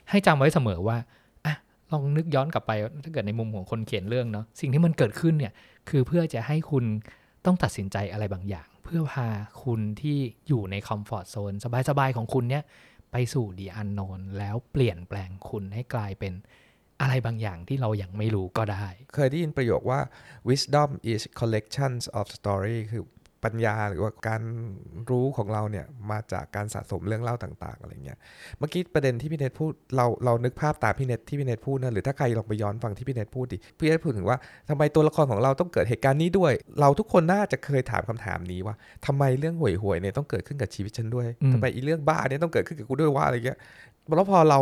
[0.09, 0.97] ให้จำไว้เสมอว่า
[1.45, 1.55] อะ
[1.91, 2.71] ลองนึกย้อนกลับไป
[3.03, 5.53] ถ้าเกิดในมุมของคนเขียนเรื่องเนาะสิ่งที่มันเกิดขึ้นเนี่ย
[5.89, 6.83] คือเพื่อจะให้คุณ
[7.45, 9.29] ต้องตัดสินใจอะไรบางอย่าง พื่อพา
[9.63, 11.53] คุณที่อยู่ในคอมฟอร์ทโซน
[11.89, 12.63] สบายๆของคุณเนี่ย
[13.11, 16.33] ไปสู่ดีอันโนนแล้วเปลี่ยนแปลงคุณให้กลายเป็น
[17.01, 19.99] อะไรบางอย่างที่เรายังไม่รู้ก็ได้ เคยได้ยินประโยคว่า
[20.49, 23.03] wisdom is collections of story คือ
[23.43, 24.41] ปัญญาหรือว่าการ
[25.09, 28.17] รู้ของเราเนี่ยมาจากการสะสมเรื่องเล่าต่าง ๆ อะไรเงี้ย
[28.59, 34.37] เมื่อกี้ประเด็นที่พี่เนทพูดเราเรานึกภาพตามพี่เนทที่พี่เนทพูดนะหรือถ้าใครลองไปย้อนฟังที่พี่เนทพูดดิพี่เนทพูดถึงว่า
[34.69, 38.75] ทำไมตัวละครของเราต้องเกิดเหตุการณ์นี้ด้วย เราทุกคนน่าจะเคยถามคำถามนี้ว่า
[39.05, 43.59] ทำไมเรื่องห่วยหวยๆเนี่ยต้องเกิดขึ้นกับชีวิตฉันด้วยอืมทำไมอีเรื่องบ้าเนี่ยต้องเกิดขึ้นกับกูด้วยว่าอะไรเงี้ย
[44.15, 44.59] แล้วพอเรา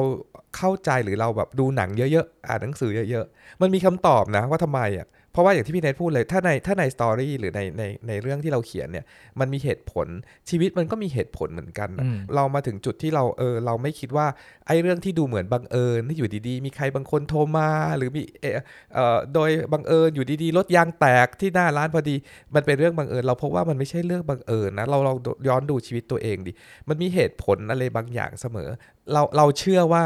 [0.58, 9.06] เข้าใจหรือเราแบบดูหนังเยอะๆอ่านหนังสือเยอะ ๆ มันมีคำตอบนะว่าทำไมอะ เพราะว่าอย่างที่พี่เนทพูดเลยถ้าในถ้าในสตอรี่หรือในในในเรื่องที่เราเขียนเนี่ย
[9.40, 10.08] มันมีเหตุผล
[10.50, 14.28] ชีวิตมันก็มีเหตุผลเหมือนกันนะอืมเรามาถึงจุดที่เราเออเราไม่คิดว่า
[14.68, 18.60] ไอ้เรื่องที่ดูเหมือนบังเอิญที่อยู่ดีๆ มีใครบางคนโทรมา หรือมีเออ
[18.94, 22.16] เอ่อโดยบังเอิญอยู่ดีๆรถยางแตกที่หน้าร้านพอดี
[22.56, 26.52] มันเป็นเรื่องบังเอิญ เราพบว่ามันไม่ใช่เรื่องบังเอิญนะเราลองย้อนดูชีวิตตัวเองดิ
[26.90, 28.70] มันมีเหตุผลอะไรบางอย่างเสมอ
[29.14, 30.04] เราเราเชื่อว่า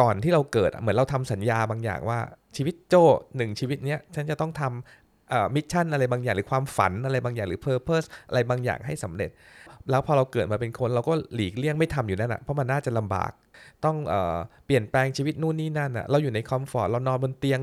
[0.00, 2.20] ก่อนที่เราเกิดอะเหมือนเราทำสัญญาบางอย่างว่า
[2.56, 3.04] ชีวิตโจ้
[3.36, 9.30] หนึ่งชีวิตเนี้ยฉันจะต้องทำ mission อะไรบางอย่างหรือความฝันอะไรบางอย่างหรือ purpose อะไรบางอย่างให้สำเร็จ
[9.90, 13.32] แล้วพอเราเกิดมาเป็นคนเราก็หลีกเลี่ยงไม่ทำอยู่นั่นอะเพราะมันน่าจะลำบาก
[13.84, 14.14] ต้องเอ
[14.66, 17.60] เปลี่ยนแปลงชีวิตนู่นนี่นั่นอะเราอยู่ใน comfort เรานอนบนเตียง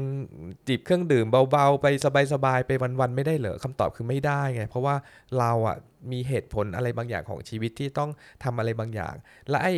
[0.67, 1.87] จิบเครื่องดื่มเบาๆ ไป
[2.33, 4.95] สบายๆไปวันๆไม่ได้เหรอคำตอบคือไม่ได้ไงเพราะว่า
[5.39, 5.77] เราอะ
[6.11, 8.09] มีเหตุผลอะไรบางอย่างของชีวิตที่ต้อง
[8.43, 9.15] ทำอะไรบางอย่าง
[9.49, 9.75] และไอ้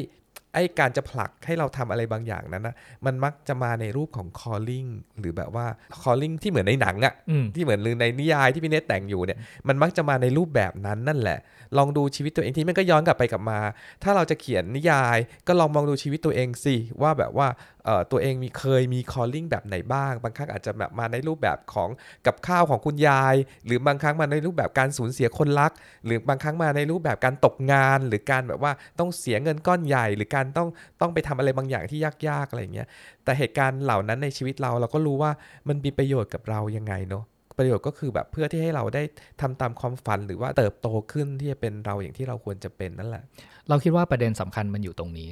[0.54, 4.90] ไอ้การจะผลักให้เราทำอะไรบางอย่างนั้นนะมันมักจะมาในรูปของ calling
[5.20, 5.66] หรือแบบว่า
[6.02, 9.38] calling ที่เหมือนในหนังอะอืมที่เหมือนหรือในนิยายที่พี่เนตแต่งอยู่เนี่ย
[9.68, 11.40] มันมักจะมาในรูปแบบนั้นนั่นแหละ
[11.78, 13.60] ลองดูชีวิตตัวเองที่มันก็ย้อนกลับไปกลับมา
[14.04, 17.73] ถ้าเราจะเขียนนิยาย ก็ลองมองดูชีวิตตัวเองสิว่าแบบว่าเอ่อ
[18.12, 21.90] ตัวเองมีเคยมี calling แบบไหนบ้าง บางครั้งอาจจะแบบมาในรูปแบบของ
[22.26, 25.72] กับข้าวของคุณยาย หรือบางครั้งมาในรูปแบบการสูญเสียคนรัก
[26.06, 30.68] หรือบางครั้งมาในรูปแบบการตกงาน หรือการแบบว่าต้องเสียเงินก้อนใหญ่ หรือการต้อง
[31.02, 32.88] ต้องไปทำอะไรบางอย่างที่ยากๆอะไรอย่างเงี้ย
[33.24, 35.32] แต่เหตุการณ์เหล่านั้นในชีวิตเราเราก็รู้ว่า
[35.68, 37.24] มันมีประโยชน์กับเรายังไงเนาะ
[37.58, 39.04] ประโยชน์ก็คือแบบเพื่อที่ให้เราได้
[39.42, 43.24] ทำตามความฝันหรือว่าเติบโตขึ้นที่จะเป็นเราอย่างที่เราควรจะเป็นนั่นแหละ
[43.70, 45.30] เราคิดว่าประเด็นสำคัญมันอยู่ตรงนี้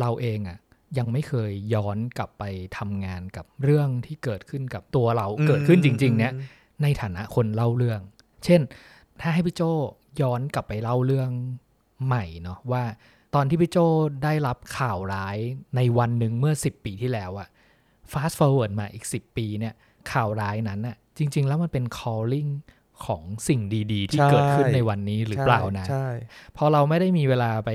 [0.00, 0.58] เราเองอะ่ะ
[0.98, 2.44] ยังไม่เคยย้อนกลับไป
[2.78, 6.32] ทำงานกับเรื่องที่เกิดขึ้นกับตัวเราเกิดขึ้นจริง ๆ เนี่ย
[6.82, 8.00] ในฐานะคนเล่าเรื่อง
[8.44, 8.60] เช่น
[9.20, 9.62] ถ้าให้พี่โจ
[10.20, 11.30] ย้อนกลับไปเล่าเรื่อง
[12.06, 12.84] ใหม่เนาะว่า
[13.34, 13.78] ตอนที่พี่โจ
[14.24, 15.36] ได้รับข่าวร้าย
[15.76, 17.48] ในวันหนึ่งเมื่อ 10 ปีที่แล้วอะ
[18.12, 19.74] fast forward มาอีก 10 ปีเนี่ย
[20.12, 22.50] ข่าวร้ายนั้นอะจริง ๆ แล้วมันเป็น calling
[23.06, 23.60] ของสิ่ง
[23.92, 26.06] ดีๆ ที่ใช่เกิดขึ้นในวันนี้หรือเปล่านะใช่
[26.56, 27.70] พอเราไม่ได้มีเวลาไป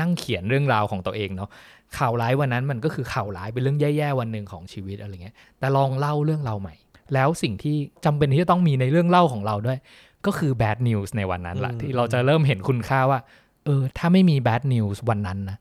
[0.00, 1.50] นั่งเขียนเรื่องราวของตัวเองเนาะ
[1.98, 6.74] ข่าวร้ายวันนั้นมันก็คือข่าวร้ายเป็นเรื่องแย่ๆวันหนึ่งของชีวิตอะไรเงี้ย แต่ลองเล่าเรื่องเราใหม่
[7.14, 9.78] แล้วสิ่งที่จำเป็นที่จะต้องมีในเรื่องเล่าของเราด้วย
[10.26, 13.20] ก็คือ bad news ในวันนั้นแหละอืมที่เราจะเริ่มเห็นคุณค่าว่า
[13.64, 15.58] เออ ถ้าไม่มี bad news วันนั้นนะ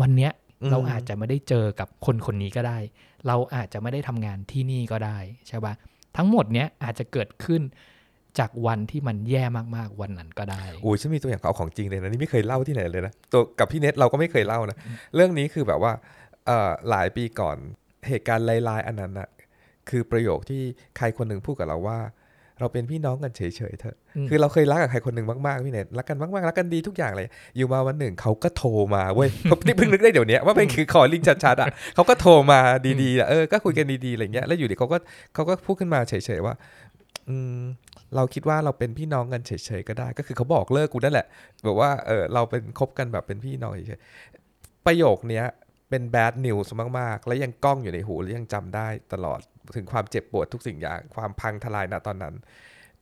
[0.00, 0.32] วันเนี้ย
[0.70, 2.78] เราอาจจะไม่ได้เจอกับคนคนนี้ก็ได้
[3.26, 5.74] เราอาจจะไม่ได้ทำงานที่นี่ก็ได้ใช่ปะ
[6.16, 7.62] ทั้งหมดเนี้ยอาจจะเกิดขึ้น
[8.38, 9.44] จากวันที่มันแย่
[9.76, 14.76] มากๆวันนั้นก็ได้โอ้ยฉันมีตัวอย่างเอาของจริงเลยนะนี่ไม่เคยเล่าที่ไหนเลยนะตัวกับพี่เน็ตเราก็ไม่เคยเล่านะ
[15.14, 15.92] เรื่องนี้คือแบบว่า
[16.46, 17.56] เอ่อหลายปีก่อน
[18.08, 19.28] เหตุการณ์ลายๆอันนั้นนะ
[19.88, 20.62] คือประโยคที่
[20.96, 21.98] ใครคนหนึ่งพูดกับเราว่า
[22.60, 32.60] เราเป็นพี่น้องกันเฉยๆเถอะอืมคือเราเคยรักกับใครคนหนึ่งมากๆพี่เน็ตรักกันมากๆรักกันดีทุกอย่างเลย อยู่มาวันหนึ่งเขาก็โทรมาเว้ยเขาที่เพิ่งนึกได้เดี๋ยวนี้ว่าเป็นคือคอลิงชัดๆอะเขาก็โทรมา
[33.02, 34.98] ดีๆอะเออก็คุยกันดีๆอะไรเงี้ยแล้วอยู่ดีเขาก็
[35.34, 36.54] เขาก็พูดขึ้นมาเฉยๆว่า
[37.28, 37.62] อืม
[38.16, 41.26] เราคิดว่าเราเป็นพี่น้องกันเฉยๆก็ได้ ก็คือเขาบอกเลิกกูนั่นแหละ
[41.64, 45.46] แบบว่าเออเราเป็นคบกันแบบเป็นพี่น้องเฉยๆประโยคเนี้ย
[45.90, 49.40] เป็น bad news มากๆ และยังก้องอยู่ในหูและยังจำได้ตลอด
[49.76, 52.34] ถึงความเจ็บปวดทุกสิ่งอย่างความพังทลายณตอนนั้น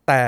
[0.07, 0.23] แต่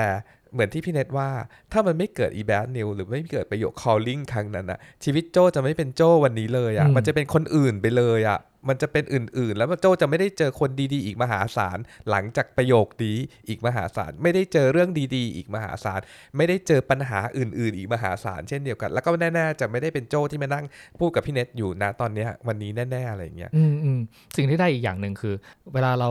[0.52, 1.28] เหมือนที่พี่เน็ตว่า
[1.72, 11.78] ถ้ามันไม่เกิดอี bad news หรือไม่เกิดประโยค calling ครั้งนั้นอะชีวิตโจจะไม่เป็นโจวันนี้เลยอะอืมมันจะเป็นคนอื่นไปเลยอะ มันจะเป็นอื่น ๆ แล้วโจจะไม่ได้เจอคนดีๆ อีกมหาศาล
[12.10, 13.16] หลังจากประโยคนี้
[13.48, 16.00] อีกมหาศาล ไม่ได้เจอเรื่องดีๆ อีกมหาศาล
[16.36, 20.64] ไม่ได้เจอปัญหาอื่น ๆ อีกมหาศาลเช่นเดียวกัน แล้วก็แน่ๆจะไม่ได้เป็นโจที่มานั่ง
[20.98, 23.62] พูดกับพี่เน็ตอยู่นะตอนนี้วันนี้แน่ๆอะไรอย่างเงี้ยอื
[23.98, 24.00] ม
[24.36, 25.34] สิ่งที่ได้อีกอย่างหนึ่งคือ
[25.74, 26.10] เวลาเรา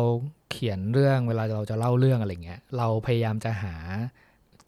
[0.52, 3.76] เขียนเรื่องเวลาเราจะเล่าเรื่องอะไรเงี้ยเราพยายามจะหา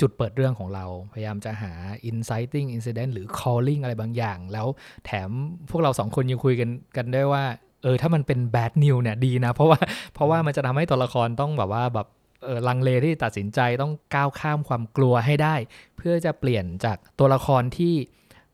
[0.01, 1.71] จุดเปิดเรื่องของเรา พยายามจะหา
[2.09, 4.67] inciting incident หรือ calling อะไรบางอย่าง แล้ว
[5.05, 5.29] แถม
[5.69, 7.43] พวกเราสองคนยังคุยกันกันได้ว่า
[7.83, 9.79] เออถ้ามันเป็น bad news เนี่ยดีนะ เพราะว่า
[10.13, 12.07] เพราะว่ามันจะทำให้ตัวละครต้องแบบว่าแบบ
[12.45, 15.55] เออลังเลที่ตัดสินใจต้องก้าวข้ามความกลัวให้ได้
[15.97, 17.95] เพื่อจะเปลี่ยนจากตัวละครที่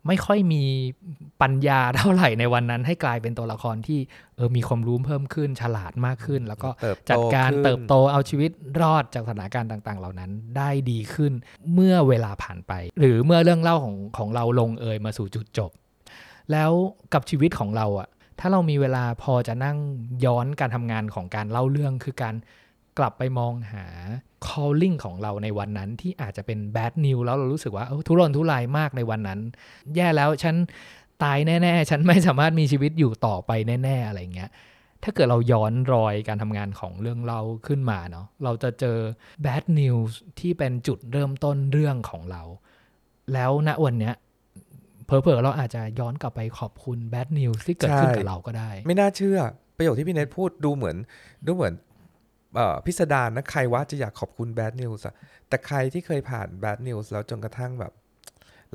[0.08, 0.64] ไม่ค่อยมี
[1.42, 4.00] ปัญญาเท่าไหร่ในวันนั้น ให้กลายเป็นตัวละครที่
[4.36, 11.34] เออมีความรู้เพิ่มขึ้นฉลาดมากขึ้น แล้วก็เติบโตจัดการขึ้นเติบโตเอาชีวิตรอดจากสถานการณ์ต่าง ๆ เหล่านั้นได้ดีขึ้น
[11.74, 15.72] เมื่อเวลาผ่านไป หรือเมื่อเรื่องเล่าของของเราลงเอยมาสู่จุดจบ
[16.52, 16.72] แล้ว
[17.14, 18.08] กับชีวิตของเราอะ
[18.40, 19.78] ถ้าเรามีเวลาพอจะนั่ง
[20.26, 22.36] ย้อนการทำงานของการเล่าเรื่องคือการ
[22.98, 23.86] กลับไปมองหา
[24.48, 29.40] calling ของเราในวันนั้นที่อาจจะเป็น bad news แล้วเรารู้สึกว่าทุรนทุรายมากในวันนั้น
[29.96, 30.56] แย่แล้วฉัน
[31.24, 33.52] ตายแน่ ๆ ฉันไม่สามารถมีชีวิตอยู่ต่อไป
[33.84, 34.50] แน่ ๆ อะไรเงี้ย
[35.04, 38.98] ถ้าเกิดเราย้อนรอยการทำงานของเรื่องเราขึ้นมาเนาะ เราจะเจอ
[39.46, 42.42] bad news ที่เป็นจุดเริ่มต้นเรื่องของเรา
[43.34, 44.16] แล้วณวันเนี้ย
[45.10, 49.38] เผลอๆเราอาจจะย้อนกลับไปขอบคุณ bad news ที่เกิดขึ้นกับเราก็ได้ ไม่น่าเชื่อ
[49.78, 50.98] ประโยคที่พี่เนทพูดดูเหมือน
[51.46, 51.74] ดูเหมือน
[52.56, 55.16] เอ่อพิสดารนะใครว่าจะอยากขอบคุณ bad news อะ
[55.50, 57.92] แต่ใครที่เคยผ่าน bad news แล้วจนกระทั่งแบบ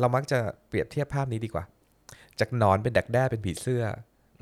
[0.01, 1.64] เรามักจะเปรียบเทียบภาพนี้ดีกว่า
[2.40, 3.83] จากหนอนเป็นดักแด้เป็นผีเสื้อ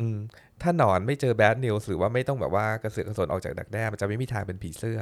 [0.01, 0.19] อืม
[0.63, 5.01] ถ้าหนอนไม่เจอ bad news หรือว่าไม่ต้องแบบว่ากระเสือกกระสนออกจากดักแด้มันจะไม่มีทางเป็นผีเสื้อ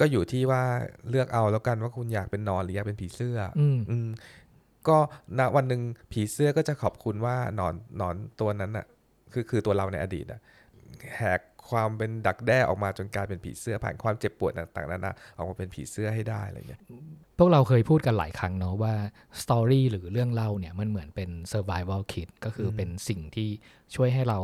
[0.00, 0.62] ก็อยู่ที่ว่า
[1.10, 4.08] เลือกเอาแล้วกันว่าคุณอยากเป็นหนอนหรืออยากเป็นผีเสื้อ อืมอืม
[4.88, 4.98] ก็
[5.38, 8.86] ณวันหนึ่งผีเสื้อก็จะขอบคุณว่าหนอนหนอนตัวนั้นน่ะ
[9.32, 10.40] คือคือตัวเราในอดีตน่ะ
[11.16, 16.80] แหกความเป็นดักแด้ออกมาจนกลายเป็นผีเสื้อผ่านความเจ็บปวดต่างๆนานาออกมาเป็นผีเสื้อให้ได้อะไรเงี้ย
[17.38, 18.94] พวกเราเคยพูดกันหลายครั้งเนาะว่า
[19.42, 23.48] สตอรี่หรือเรื่องเล่าเนี่ยมันเหมือนเป็น survival kit ก็คืออมเป็นสิ่งที่
[23.94, 24.40] ช่วยให้เรา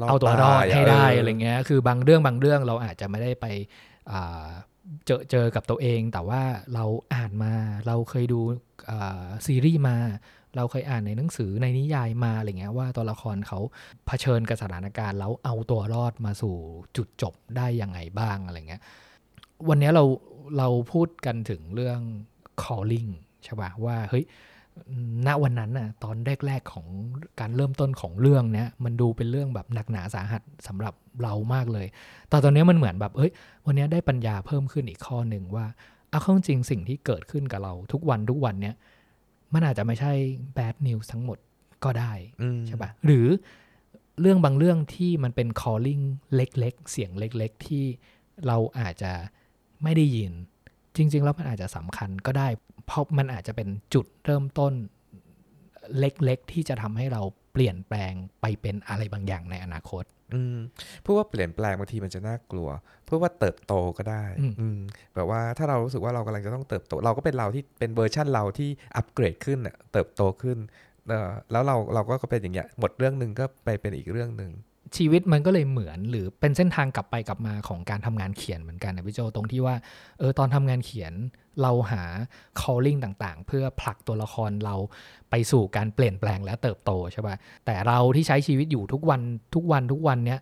[0.00, 3.46] รอดเอาตัวรอดตายอะให้ได้เออออะไรเงี้ยคือบางเรื่องบางเรื่องเราอาจจะไม่ได้ไป
[4.12, 4.46] อ่า
[5.06, 6.42] เจอเจอกับตัวเอง แต่ว่า
[6.74, 7.52] เราอ่านมา
[7.86, 8.40] เราเคยดู
[9.46, 9.96] ซีรีส์มา
[10.56, 13.60] เราเคยอ่านในหนังสือในนิยายมาอะไรเงี้ยว่าตัวละครเขา
[14.06, 16.54] เผชิญกับสถานการณ์แล้วเอาตัวรอดมาสู่
[16.96, 18.82] จุดจบได้ยังไงบ้างอะไรเงี้ย
[19.68, 20.04] วันนี้เรา
[20.58, 22.00] เราพูดกันถึงเรื่อง
[22.62, 23.10] calling
[23.44, 24.24] ใช่ป่ะว่าเฮ้ย
[25.26, 26.16] ณวันนั้นน่ะตอน
[26.46, 26.86] แรกๆของ
[27.40, 31.86] การเริ่มต้นของเรื่องเนี้ยมันดูเป็นเรื่องแบบหนักหนาสาหัสสำหรับเรามากเลย
[32.28, 33.32] แต่ตอนนี้มันเหมือนแบบเฮ้ย
[33.66, 35.66] วันนี้ได้ปัญญาเพิ่มขึ้นอีกข้อหนึ่งว่า
[36.10, 38.74] เอาเข้าจริงสิ่งที่เกิดขึ้นกับเราทุกวันทุกวันเนี้ย
[39.54, 40.12] มันอาจจะไม่ใช่
[40.56, 41.38] bad news ทั้งหมด
[41.84, 42.12] ก็ได้
[42.42, 43.26] อืมใช่ปะหรือ
[44.20, 47.84] เรื่องบางเรื่องที่มันเป็น calling เล็กๆ เสียงเล็ก ๆ ที่
[48.46, 49.12] เราอาจจะ
[49.82, 50.32] ไม่ได้ยิน
[50.96, 52.48] จริง ๆ แล้วมันอาจจะสำคัญก็ได้
[52.86, 54.72] เพราะมันอาจจะเป็นจุดเริ่มต้น
[55.98, 57.22] เล็กๆ ที่จะทำให้เรา
[57.52, 60.58] เปลี่ยนแปลงไปเป็นอะไรบางอย่างในอนาคต อืม
[61.04, 62.68] พราะว่าเปลี่ยนแปลงบางทีมันจะน่ากลัว
[63.10, 64.24] พื่อว่าเติบโตก็ได้
[64.60, 64.78] อืม
[65.14, 69.58] แบบว่าถ้าเรารู้สึกว่าเรากำลังจะต้องเติบโต เราก็เป็นเราที่เป็นเวอร์ชั่นเราที่อัปเกรดขึ้น
[69.92, 70.58] เติบโตขึ้น
[71.52, 74.50] แล้วเราเราก็เป็นอย่างเงี้ยหมดเรื่องหนึ่งก็ไปเป็นอีกเรื่องหนึ่ง
[74.96, 79.76] ชีวิตมันก็เลยเหมือนหรือเป็นเส้นทางกลับไปกลับมาของการทำงานเขียนเหมือนกันนะพี่โจตรงที่ว่า
[80.18, 81.12] เออตอนทำงานเขียน
[81.62, 82.02] เราหา
[82.60, 84.76] calling ต่างๆ เพื่อผลักตัวละครเรา
[85.30, 89.20] ไปสู่การเปลี่ยนแปลงและเติบโตใช่ป่ะแต่เราที่ใช้ชีวิตอยู่ทุกวัน
[89.54, 90.40] ทุกวันทุกวันเนี้ย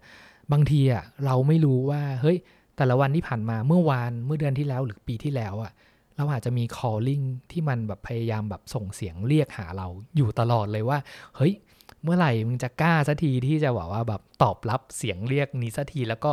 [0.53, 2.39] บางทีอะเราไม่รู้ว่าเฮ้ย
[2.77, 5.73] แต่ละวันที่ผ่านมาเมื่อวานเมื่อเดือนที่แล้วหรือปีที่แล้วอะ
[6.17, 10.99] เราอาจจะมี calling ที่มันแบบพยายามแบบส่งเสียงเรียกหาเราอยู่ตลอดเลยว่า
[11.37, 11.55] เฮ้ย
[12.03, 16.33] เมื่อไหร่มึงจะกล้าสักทีที่จะบอกว่าแบบตอบรับเสียงเรียกนี้สักทีแล้วก็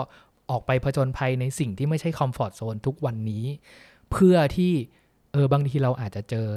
[0.50, 3.46] ออกไปผจญภัยในสิ่งที่ไม่ใช่คอมฟอร์ทโซนทุกวันนี้
[4.12, 4.74] เพื่อที่
[5.34, 6.48] เออบางทีเราอาจจะเจอ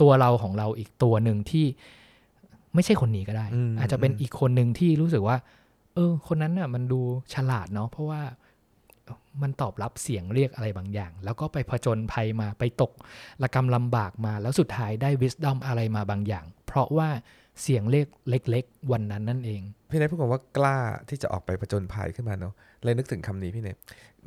[0.00, 1.66] ตัวเราของเราอีกตัวหนึ่งที่
[2.74, 5.36] ไม่ใช่คนนี้ก็ได้อืมอาจจะเป็นอืมอีกคนหนึ่งที่รู้สึกว่า
[5.94, 7.00] เออ คนนั้นน่ะ มันดู
[7.34, 8.22] ฉลาดเนาะเพราะว่า
[9.42, 12.92] มันตอบรับเสียงเรียกอะไรบางอย่าง แล้วก็ไปผจญภัยมาไปตก
[13.42, 17.08] ระกำลำบากมา แล้วสุดท้ายได้ wisdom อะไรมาบางอย่าง เพราะว่า
[17.60, 23.76] เสียงเรียกเล็ก ๆ วันนั้นนั่นเอง พี่เนทพูดคำว่ากล้าที่จะออกไปผจญภัยขึ้นมาเนาะเลยนึกถึงคำนี้พี่เนท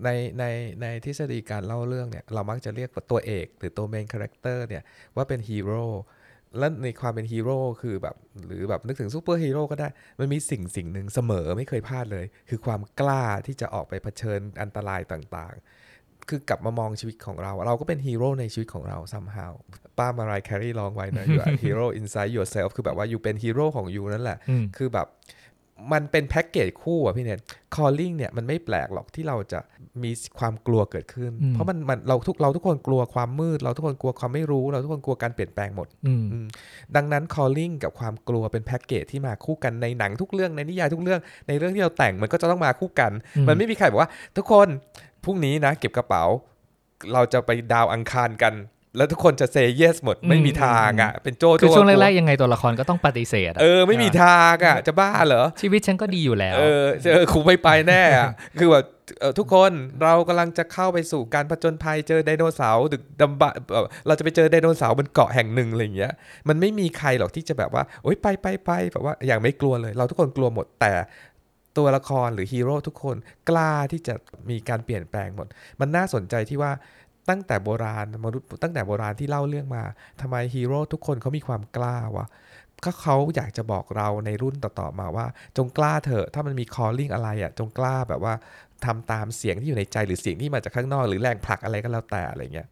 [0.04, 0.10] ใน
[0.40, 0.44] ใน
[0.82, 4.84] ในทฤษฎีการเล่าเรื่องเนี่ยเรามักจะเรียกตัวเอก หรือตัว main character เนี่ย
[5.16, 5.86] ว่าเป็นฮีโร่
[6.60, 9.88] และในความเป็นฮีโร่คือแบบหรือแบบนึกถึงซูเปอร์ฮีโร่ก็ได้
[10.20, 15.85] มันมีสิ่งสิ่งหนึ่งเสมอไม่เคยพลาดเลย คือความกล้าที่จะออกไปเผชิญอันตรายต่างๆ
[16.30, 19.52] คือกลับมามองชีวิตของเรา เราก็เป็นฮีโร่ในชีวิตของเรา somehow
[19.98, 25.08] ป้ามารายแครีร้องไว้นะ you are hero inside yourself คือแบบว่าอยู่เป็นฮีโร่ของยูนั่นแหละอืมคือแบบ
[25.94, 27.40] มันเป็นแพ็กเกจคู่อะพี่เนท
[27.76, 29.60] calling เนี่ยมันไม่แปลกหรอกที่เราจะ
[30.04, 36.48] มีความกลัวเกิดขึ้นอืมเพราะมันมันเราทุกเราทุกคนกลัวความมืด เราทุกคนกลัวความไม่รู้ เราทุกคนกลัวการเปลี่ยนแปลงหมดอืมอืม
[36.96, 44.68] ดังนั้น calling กับความกลัวเป็นแพ็กเกจที่มาคู่กันในหนังทุกเรื่องในนิยายทุกเรื่องในเรื่องที่เราแต่งมันก็จะต้องมาคู่กันอืมมันไม่มีใครบอกว่า ทุกคน
[45.26, 46.24] พรุ่งนี้นะเก็บกระเป๋า
[47.14, 48.54] เราจะไปดาวอังคารกัน
[48.98, 56.84] แล้วทุกคนจะเซเยสหมดไม่มีทางอะ เป็นโจคือโจ้ช่วงแรกๆยังไงตัวละครก็ต้องปฏิเสธอะเออไม่มีทางอะ จะบ้าเหรอ ชีวิตฉันก็ดีอยู่แล้ว เออ
[57.14, 58.86] เออคงไม่ไปแน่อะคือแบบ
[59.20, 59.72] เอ่อทุกคน
[60.04, 66.14] เรากำลังจะเข้าไปสู่การผจญภัยเจอไดโนเสาร์ดึกดำบะเอ่อเราจะไปเจอไดโนเสาร์บนเกาะแห่งหนึ่งอะไรอย่างเงี้ย
[66.48, 70.92] มันไม่มีใครหรอกที่จะแบบว่าโอ๊ยไปไปไปแบบว่าอย่างไม่กลัวเลย เราทุกคนกลัวหมดแต่
[71.78, 73.16] ตัวละครหรือฮีโร่ทุกคน
[73.50, 74.14] กล้าที่จะ
[74.50, 75.48] มีการเปลี่ยนแปลงหมด
[75.80, 76.72] มันน่าสนใจที่ว่า
[77.30, 79.84] ตั้งแต่โบราณมนุษย์ตั้งแต่โบราณที่เล่าเรื่องมา
[80.22, 82.28] ทำไมฮีโร่ทุกคนเขามีความกล้าวะ
[82.86, 85.26] ก็เขาอยากจะบอกเราในรุ่นต่อๆมาว่า
[85.58, 88.34] จงกล้าเถอะถ้ามันมี calling อะไรอะ จงกล้าแบบว่า
[88.86, 92.68] ทำตามเสียงที่อยู่ในใจหรือเสียงที่มาจากข้างนอก หรือแรงผลักอะไรก็แล้วแต่อะไรเงี้ย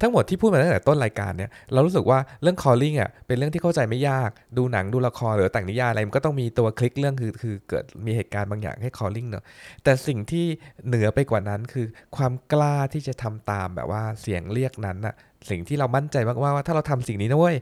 [0.00, 9.44] ทั้งหมดที่พูดมาตั้งแต่ต้นรายการเนี่ยเรารู้สึกว่าเรื่อง calling อะเป็นเรื่องที่เข้าใจไม่ยากดูหนังดูละครหรือแต่งนิยายอะไรมันก็ต้องมีตัวคลิกเรื่องคือคือเกิดมีเหตุการณ์บางอย่างให้ calling เนอะ
[9.84, 10.46] แต่สิ่งที่
[10.86, 11.86] เหนือไปกว่านั้นคือ
[12.16, 15.14] ความกล้าที่จะทำตามแบบว่าเสียงเรียกนั้นน่ะ
[15.50, 17.56] สิ่งที่เรามั่นใจมากๆว่าถ้าเราทำสิ่งนี้นะเว้ย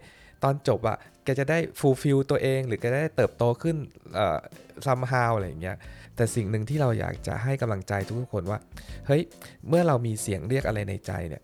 [0.45, 3.77] ตอนจบอะแกจะได้ fulfill ตัวเอง หรือแกจะได้เติบโตขึ้น
[4.15, 4.39] เอ่อ
[4.87, 5.77] somehow อะไรอย่างเงี้ย
[6.17, 8.59] แต่สิ่งหนึ่งที่เราอยากจะให้กำลังใจทุกคนว่า
[9.07, 9.23] เฮ้ย
[9.69, 11.43] เมื่อเรามีเสียงเรียกอะไรในใจเนี่ย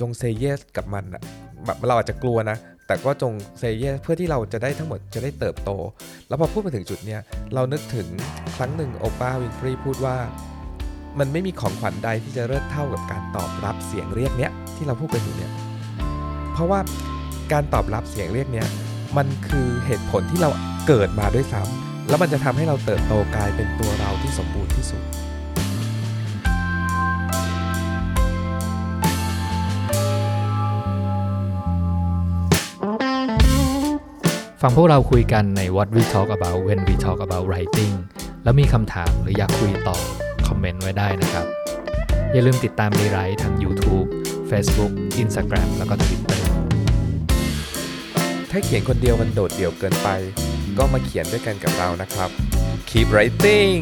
[0.00, 1.22] จง say yes กับมันอะ
[1.66, 2.56] แบบเราอาจจะกลัวนะ
[2.86, 5.70] แต่ก็จง say yes เพื่อที่เราจะได้ทั้งหมดจะได้เติบโต
[6.28, 7.20] แล้วพอพูดมาถึงจุดเนี้ย
[7.54, 8.06] เรานึกถึง
[8.56, 10.16] ครั้งหนึ่งโอปาวินฟรีพูดว่า
[11.18, 15.52] มันไม่มีของขวัญใดที่จะเลิศเท่ากับการตอบรับเสียงเรียกเนี้ยที่เราพูดกันอยู่เนี่ย
[16.52, 16.80] เพราะว่า
[17.52, 18.66] การตอบรับเสียงเรียกเนี้ย
[19.16, 20.50] มันคือเหตุผลที่เรา
[20.86, 25.02] เกิดมาด้วยซ้ำแล้วมันจะทำให้เราเติบโตกลายเป็นตัวเราที่สมบูรณ์ที่สุด
[34.62, 37.94] ฟังพวกเราคุยกันใน What We Talk About When We Talk About Writing
[38.44, 39.98] แล้วมีคำถามหรืออยากคุยต่อ
[40.46, 41.46] คอมเมนต์ไว้ได้นะครับ
[42.32, 44.06] อย่าลืมติดตามรีไรท์ทาง YouTube
[44.50, 44.92] Facebook
[45.22, 46.40] Instagram แล้วก็ Twitter
[48.50, 50.08] ถ้าเขียนคนเดียวมันโดดเดี่ยวเกินไป
[50.78, 52.30] ก็มาเขียนด้วยกันกับเรานะครับ
[52.88, 53.78] Keep writing